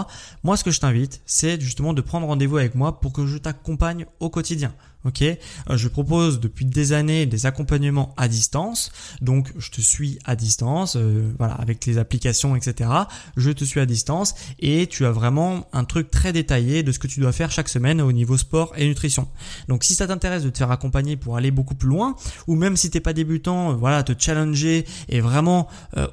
Moi, 0.43 0.57
ce 0.57 0.63
que 0.63 0.71
je 0.71 0.79
t'invite, 0.79 1.21
c'est 1.25 1.61
justement 1.61 1.93
de 1.93 2.01
prendre 2.01 2.27
rendez-vous 2.27 2.57
avec 2.57 2.75
moi 2.75 2.99
pour 2.99 3.13
que 3.13 3.25
je 3.25 3.37
t'accompagne 3.37 4.05
au 4.19 4.29
quotidien. 4.29 4.73
Ok, 5.05 5.21
euh, 5.21 5.37
je 5.77 5.87
propose 5.87 6.41
depuis 6.41 6.65
des 6.65 6.91
années 6.91 7.25
des 7.25 7.45
accompagnements 7.45 8.13
à 8.17 8.27
distance. 8.27 8.91
Donc, 9.21 9.49
je 9.57 9.71
te 9.71 9.79
suis 9.79 10.19
à 10.25 10.35
distance, 10.35 10.97
euh, 10.97 11.31
voilà, 11.37 11.53
avec 11.53 11.85
les 11.85 11.97
applications, 11.97 12.53
etc. 12.53 12.89
Je 13.37 13.51
te 13.51 13.63
suis 13.63 13.79
à 13.79 13.85
distance 13.85 14.35
et 14.59 14.87
tu 14.87 15.05
as 15.05 15.11
vraiment 15.11 15.69
un 15.71 15.85
truc 15.85 16.11
très 16.11 16.33
détaillé 16.33 16.83
de 16.83 16.91
ce 16.91 16.99
que 16.99 17.07
tu 17.07 17.21
dois 17.21 17.31
faire 17.31 17.49
chaque 17.49 17.69
semaine 17.69 18.01
au 18.01 18.11
niveau 18.11 18.37
sport 18.37 18.73
et 18.75 18.85
nutrition. 18.85 19.29
Donc, 19.69 19.85
si 19.85 19.95
ça 19.95 20.05
t'intéresse 20.05 20.43
de 20.43 20.49
te 20.49 20.57
faire 20.57 20.71
accompagner 20.71 21.15
pour 21.15 21.37
aller 21.37 21.51
beaucoup 21.51 21.75
plus 21.75 21.87
loin, 21.87 22.17
ou 22.47 22.55
même 22.55 22.75
si 22.75 22.89
t'es 22.89 22.99
pas 22.99 23.13
débutant, 23.13 23.71
euh, 23.71 23.75
voilà, 23.75 24.03
te 24.03 24.11
challenger 24.17 24.85
et 25.07 25.21
vraiment 25.21 25.69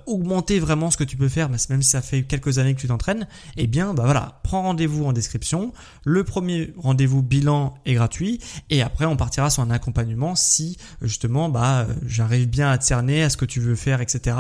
augmenter 0.07 0.59
vraiment 0.59 0.90
ce 0.90 0.96
que 0.96 1.05
tu 1.05 1.16
peux 1.16 1.29
faire, 1.29 1.49
même 1.49 1.83
si 1.83 1.90
ça 1.90 2.03
fait 2.03 2.22
quelques 2.22 2.59
années 2.59 2.75
que 2.75 2.81
tu 2.81 2.88
t'entraînes, 2.88 3.27
eh 3.57 3.66
bien, 3.66 3.94
bah 3.94 4.05
voilà, 4.05 4.40
prends 4.44 4.62
rendez-vous 4.62 5.05
en 5.05 5.12
description. 5.12 5.72
Le 6.05 6.22
premier 6.25 6.72
rendez-vous 6.77 7.22
bilan 7.22 7.75
est 7.85 7.94
gratuit. 7.94 8.40
Et 8.75 8.75
après, 8.82 9.06
on 9.06 9.16
partira 9.16 9.50
sur 9.50 9.62
un 9.62 9.70
accompagnement 9.70 10.34
si 10.34 10.76
justement, 11.02 11.48
bah, 11.48 11.86
j'arrive 12.06 12.48
bien 12.48 12.70
à 12.70 12.80
cerner 12.80 13.22
à 13.22 13.30
ce 13.30 13.36
que 13.36 13.44
tu 13.44 13.60
veux 13.60 13.76
faire, 13.76 14.00
etc. 14.00 14.36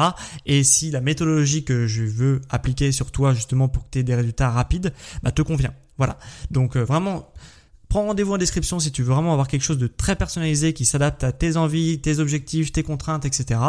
Et 0.46 0.64
si 0.64 0.90
la 0.90 1.00
méthodologie 1.00 1.64
que 1.64 1.86
je 1.86 2.02
veux 2.02 2.40
appliquer 2.50 2.92
sur 2.92 3.10
toi 3.10 3.34
justement 3.34 3.68
pour 3.68 3.84
que 3.84 3.88
tu 3.92 3.98
aies 4.00 4.02
des 4.02 4.14
résultats 4.14 4.50
rapides, 4.50 4.92
bah, 5.22 5.32
te 5.32 5.42
convient. 5.42 5.72
Voilà. 5.98 6.18
Donc 6.50 6.76
euh, 6.76 6.84
vraiment, 6.84 7.32
Rendez-vous 8.04 8.34
en 8.34 8.38
description 8.38 8.78
si 8.78 8.92
tu 8.92 9.02
veux 9.02 9.12
vraiment 9.12 9.32
avoir 9.32 9.48
quelque 9.48 9.62
chose 9.62 9.78
de 9.78 9.86
très 9.86 10.16
personnalisé 10.16 10.72
qui 10.72 10.84
s'adapte 10.84 11.24
à 11.24 11.32
tes 11.32 11.56
envies, 11.56 12.00
tes 12.00 12.18
objectifs, 12.18 12.72
tes 12.72 12.82
contraintes, 12.82 13.24
etc. 13.24 13.60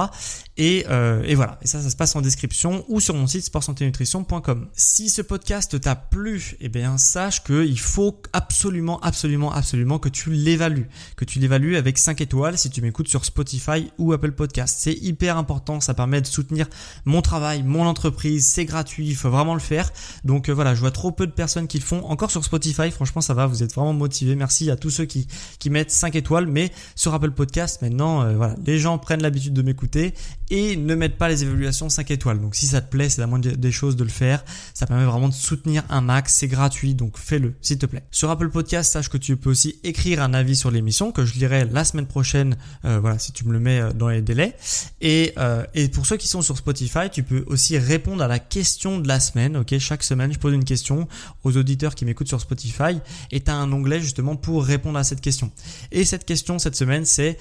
Et, 0.57 0.85
euh, 0.89 1.23
et 1.23 1.35
voilà. 1.35 1.59
Et 1.61 1.67
ça, 1.67 1.81
ça 1.81 1.89
se 1.89 1.95
passe 1.95 2.15
en 2.15 2.21
description 2.21 2.83
ou 2.87 2.99
sur 2.99 3.15
mon 3.15 3.27
site 3.27 3.43
sportsanténutrition.com. 3.43 4.67
Si 4.73 5.09
ce 5.09 5.21
podcast 5.21 5.79
t'a 5.79 5.95
plu, 5.95 6.55
eh 6.59 6.69
bien 6.69 6.97
sache 6.97 7.43
qu'il 7.43 7.79
faut 7.79 8.21
absolument, 8.33 8.99
absolument, 9.01 9.51
absolument 9.53 9.99
que 9.99 10.09
tu 10.09 10.31
l'évalues, 10.31 10.89
que 11.15 11.25
tu 11.25 11.39
l'évalues 11.39 11.77
avec 11.77 11.97
5 11.97 12.21
étoiles 12.21 12.57
si 12.57 12.69
tu 12.69 12.81
m'écoutes 12.81 13.07
sur 13.07 13.25
Spotify 13.25 13.91
ou 13.97 14.13
Apple 14.13 14.31
Podcast. 14.31 14.77
C'est 14.79 14.93
hyper 14.93 15.37
important. 15.37 15.79
Ça 15.79 15.93
permet 15.93 16.21
de 16.21 16.27
soutenir 16.27 16.67
mon 17.05 17.21
travail, 17.21 17.63
mon 17.63 17.85
entreprise. 17.85 18.47
C'est 18.47 18.65
gratuit. 18.65 19.07
Il 19.07 19.15
faut 19.15 19.29
vraiment 19.29 19.53
le 19.53 19.59
faire. 19.59 19.91
Donc 20.23 20.49
euh, 20.49 20.53
voilà, 20.53 20.75
je 20.75 20.79
vois 20.79 20.91
trop 20.91 21.11
peu 21.11 21.27
de 21.27 21.31
personnes 21.31 21.67
qui 21.67 21.77
le 21.79 21.83
font. 21.83 22.03
Encore 22.05 22.31
sur 22.31 22.43
Spotify, 22.43 22.91
franchement, 22.91 23.21
ça 23.21 23.33
va. 23.33 23.45
Vous 23.47 23.63
êtes 23.63 23.73
vraiment 23.73 23.93
Merci 24.25 24.69
à 24.71 24.75
tous 24.75 24.89
ceux 24.89 25.05
qui, 25.05 25.27
qui 25.59 25.69
mettent 25.69 25.91
5 25.91 26.15
étoiles. 26.15 26.47
Mais 26.47 26.71
sur 26.95 27.13
Apple 27.13 27.31
Podcast, 27.31 27.81
maintenant, 27.81 28.23
euh, 28.23 28.35
voilà, 28.35 28.55
les 28.65 28.79
gens 28.79 28.97
prennent 28.97 29.21
l'habitude 29.21 29.53
de 29.53 29.61
m'écouter 29.61 30.13
et 30.49 30.75
ne 30.75 30.95
mettent 30.95 31.17
pas 31.17 31.29
les 31.29 31.43
évaluations 31.43 31.89
5 31.89 32.11
étoiles. 32.11 32.39
Donc 32.41 32.55
si 32.55 32.67
ça 32.67 32.81
te 32.81 32.89
plaît, 32.89 33.09
c'est 33.09 33.21
la 33.21 33.27
moindre 33.27 33.49
des 33.49 33.71
choses 33.71 33.95
de 33.95 34.03
le 34.03 34.09
faire. 34.09 34.43
Ça 34.73 34.85
permet 34.85 35.05
vraiment 35.05 35.29
de 35.29 35.33
soutenir 35.33 35.83
un 35.89 36.01
max. 36.01 36.33
C'est 36.33 36.47
gratuit, 36.47 36.95
donc 36.95 37.17
fais-le, 37.17 37.53
s'il 37.61 37.77
te 37.77 37.85
plaît. 37.85 38.03
Sur 38.11 38.29
Apple 38.29 38.49
Podcast, 38.49 38.91
sache 38.91 39.09
que 39.09 39.17
tu 39.17 39.37
peux 39.37 39.49
aussi 39.49 39.79
écrire 39.83 40.21
un 40.21 40.33
avis 40.33 40.55
sur 40.55 40.71
l'émission 40.71 41.11
que 41.11 41.25
je 41.25 41.33
lirai 41.35 41.65
la 41.71 41.83
semaine 41.83 42.07
prochaine. 42.07 42.57
Euh, 42.85 42.99
voilà, 42.99 43.19
si 43.19 43.31
tu 43.31 43.45
me 43.45 43.53
le 43.53 43.59
mets 43.59 43.79
euh, 43.79 43.93
dans 43.93 44.09
les 44.09 44.21
délais. 44.21 44.55
Et, 45.01 45.33
et 45.73 45.87
pour 45.89 46.05
ceux 46.05 46.17
qui 46.17 46.27
sont 46.27 46.41
sur 46.41 46.57
Spotify, 46.57 47.09
tu 47.11 47.23
peux 47.23 47.43
aussi 47.47 47.77
répondre 47.77 48.23
à 48.23 48.27
la 48.27 48.39
question 48.39 48.99
de 48.99 49.07
la 49.07 49.19
semaine. 49.19 49.63
Chaque 49.79 50.03
semaine, 50.03 50.33
je 50.33 50.39
pose 50.39 50.53
une 50.53 50.63
question 50.63 51.07
aux 51.43 51.55
auditeurs 51.57 51.95
qui 51.95 52.05
m'écoutent 52.05 52.27
sur 52.27 52.41
Spotify. 52.41 52.99
Et 53.31 53.41
tu 53.41 53.51
as 53.51 53.55
un 53.55 53.71
onglet 53.71 53.96
justement 53.99 54.35
pour 54.35 54.63
répondre 54.63 54.97
à 54.97 55.03
cette 55.03 55.21
question. 55.21 55.51
Et 55.91 56.05
cette 56.05 56.25
question 56.25 56.59
cette 56.59 56.75
semaine, 56.75 57.05
c'est 57.05 57.37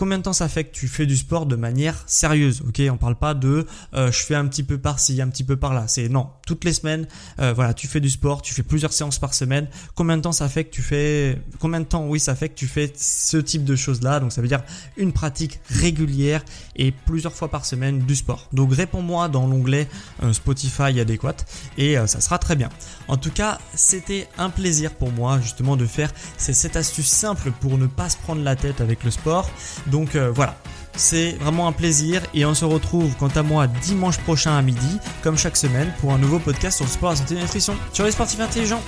combien 0.00 0.16
de 0.16 0.22
temps 0.22 0.32
ça 0.32 0.48
fait 0.48 0.64
que 0.64 0.72
tu 0.72 0.88
fais 0.88 1.04
du 1.04 1.14
sport 1.14 1.44
de 1.44 1.56
manière 1.56 2.04
sérieuse 2.06 2.62
Ok, 2.66 2.80
on 2.90 2.96
parle 2.96 3.16
pas 3.16 3.34
de 3.34 3.66
euh, 3.92 4.10
je 4.10 4.22
fais 4.22 4.34
un 4.34 4.46
petit 4.46 4.62
peu 4.62 4.78
par-ci, 4.78 5.20
un 5.20 5.28
petit 5.28 5.44
peu 5.44 5.56
par-là. 5.56 5.88
C'est 5.88 6.08
non, 6.08 6.30
toutes 6.46 6.64
les 6.64 6.72
semaines, 6.72 7.06
euh, 7.38 7.52
voilà, 7.52 7.74
tu 7.74 7.86
fais 7.86 8.00
du 8.00 8.08
sport, 8.08 8.40
tu 8.40 8.54
fais 8.54 8.62
plusieurs 8.62 8.94
séances 8.94 9.18
par 9.18 9.34
semaine. 9.34 9.68
Combien 9.94 10.16
de 10.16 10.22
temps 10.22 10.32
ça 10.32 10.48
fait 10.48 10.64
que 10.64 10.70
tu 10.70 10.80
fais 10.80 11.36
Combien 11.58 11.80
de 11.80 11.84
temps, 11.84 12.06
oui, 12.06 12.18
ça 12.18 12.34
fait 12.34 12.48
que 12.48 12.54
tu 12.54 12.66
fais 12.66 12.90
ce 12.96 13.36
type 13.36 13.62
de 13.62 13.76
choses-là? 13.76 14.20
Donc 14.20 14.32
ça 14.32 14.40
veut 14.40 14.48
dire 14.48 14.62
une 14.96 15.12
pratique 15.12 15.60
régulière 15.68 16.46
et 16.76 16.92
plusieurs 16.92 17.34
fois 17.34 17.48
par 17.48 17.66
semaine 17.66 17.98
du 17.98 18.16
sport. 18.16 18.48
Donc 18.54 18.72
réponds-moi 18.72 19.28
dans 19.28 19.46
l'onglet 19.46 19.86
euh, 20.22 20.32
Spotify 20.32 20.98
adéquat 20.98 21.36
et 21.76 21.96
ça 22.06 22.22
sera 22.22 22.38
très 22.38 22.56
bien. 22.56 22.70
En 23.06 23.18
tout 23.18 23.30
cas, 23.30 23.58
c'était 23.74 24.28
un 24.38 24.48
plaisir 24.48 24.94
pour 24.94 25.12
moi 25.12 25.40
justement 25.42 25.76
de 25.76 25.84
faire 25.84 26.10
cette 26.38 26.76
astuce 26.76 27.08
simple 27.08 27.52
pour 27.60 27.76
ne 27.76 27.86
pas 27.86 28.08
se 28.08 28.16
prendre 28.16 28.42
la 28.42 28.56
tête 28.56 28.80
avec 28.80 29.04
le 29.04 29.10
sport. 29.10 29.50
Donc 29.90 30.14
euh, 30.14 30.30
voilà, 30.34 30.56
c'est 30.96 31.32
vraiment 31.40 31.68
un 31.68 31.72
plaisir 31.72 32.22
et 32.34 32.44
on 32.44 32.54
se 32.54 32.64
retrouve 32.64 33.14
quant 33.18 33.28
à 33.28 33.42
moi 33.42 33.66
dimanche 33.66 34.18
prochain 34.18 34.56
à 34.56 34.62
midi, 34.62 34.98
comme 35.22 35.36
chaque 35.36 35.56
semaine, 35.56 35.92
pour 36.00 36.12
un 36.12 36.18
nouveau 36.18 36.38
podcast 36.38 36.76
sur 36.76 36.86
le 36.86 36.90
sport, 36.90 37.10
la 37.10 37.16
santé 37.16 37.34
et 37.34 37.38
la 37.38 37.42
nutrition. 37.44 37.74
Sur 37.92 38.04
les 38.04 38.12
sportifs 38.12 38.40
intelligents 38.40 38.82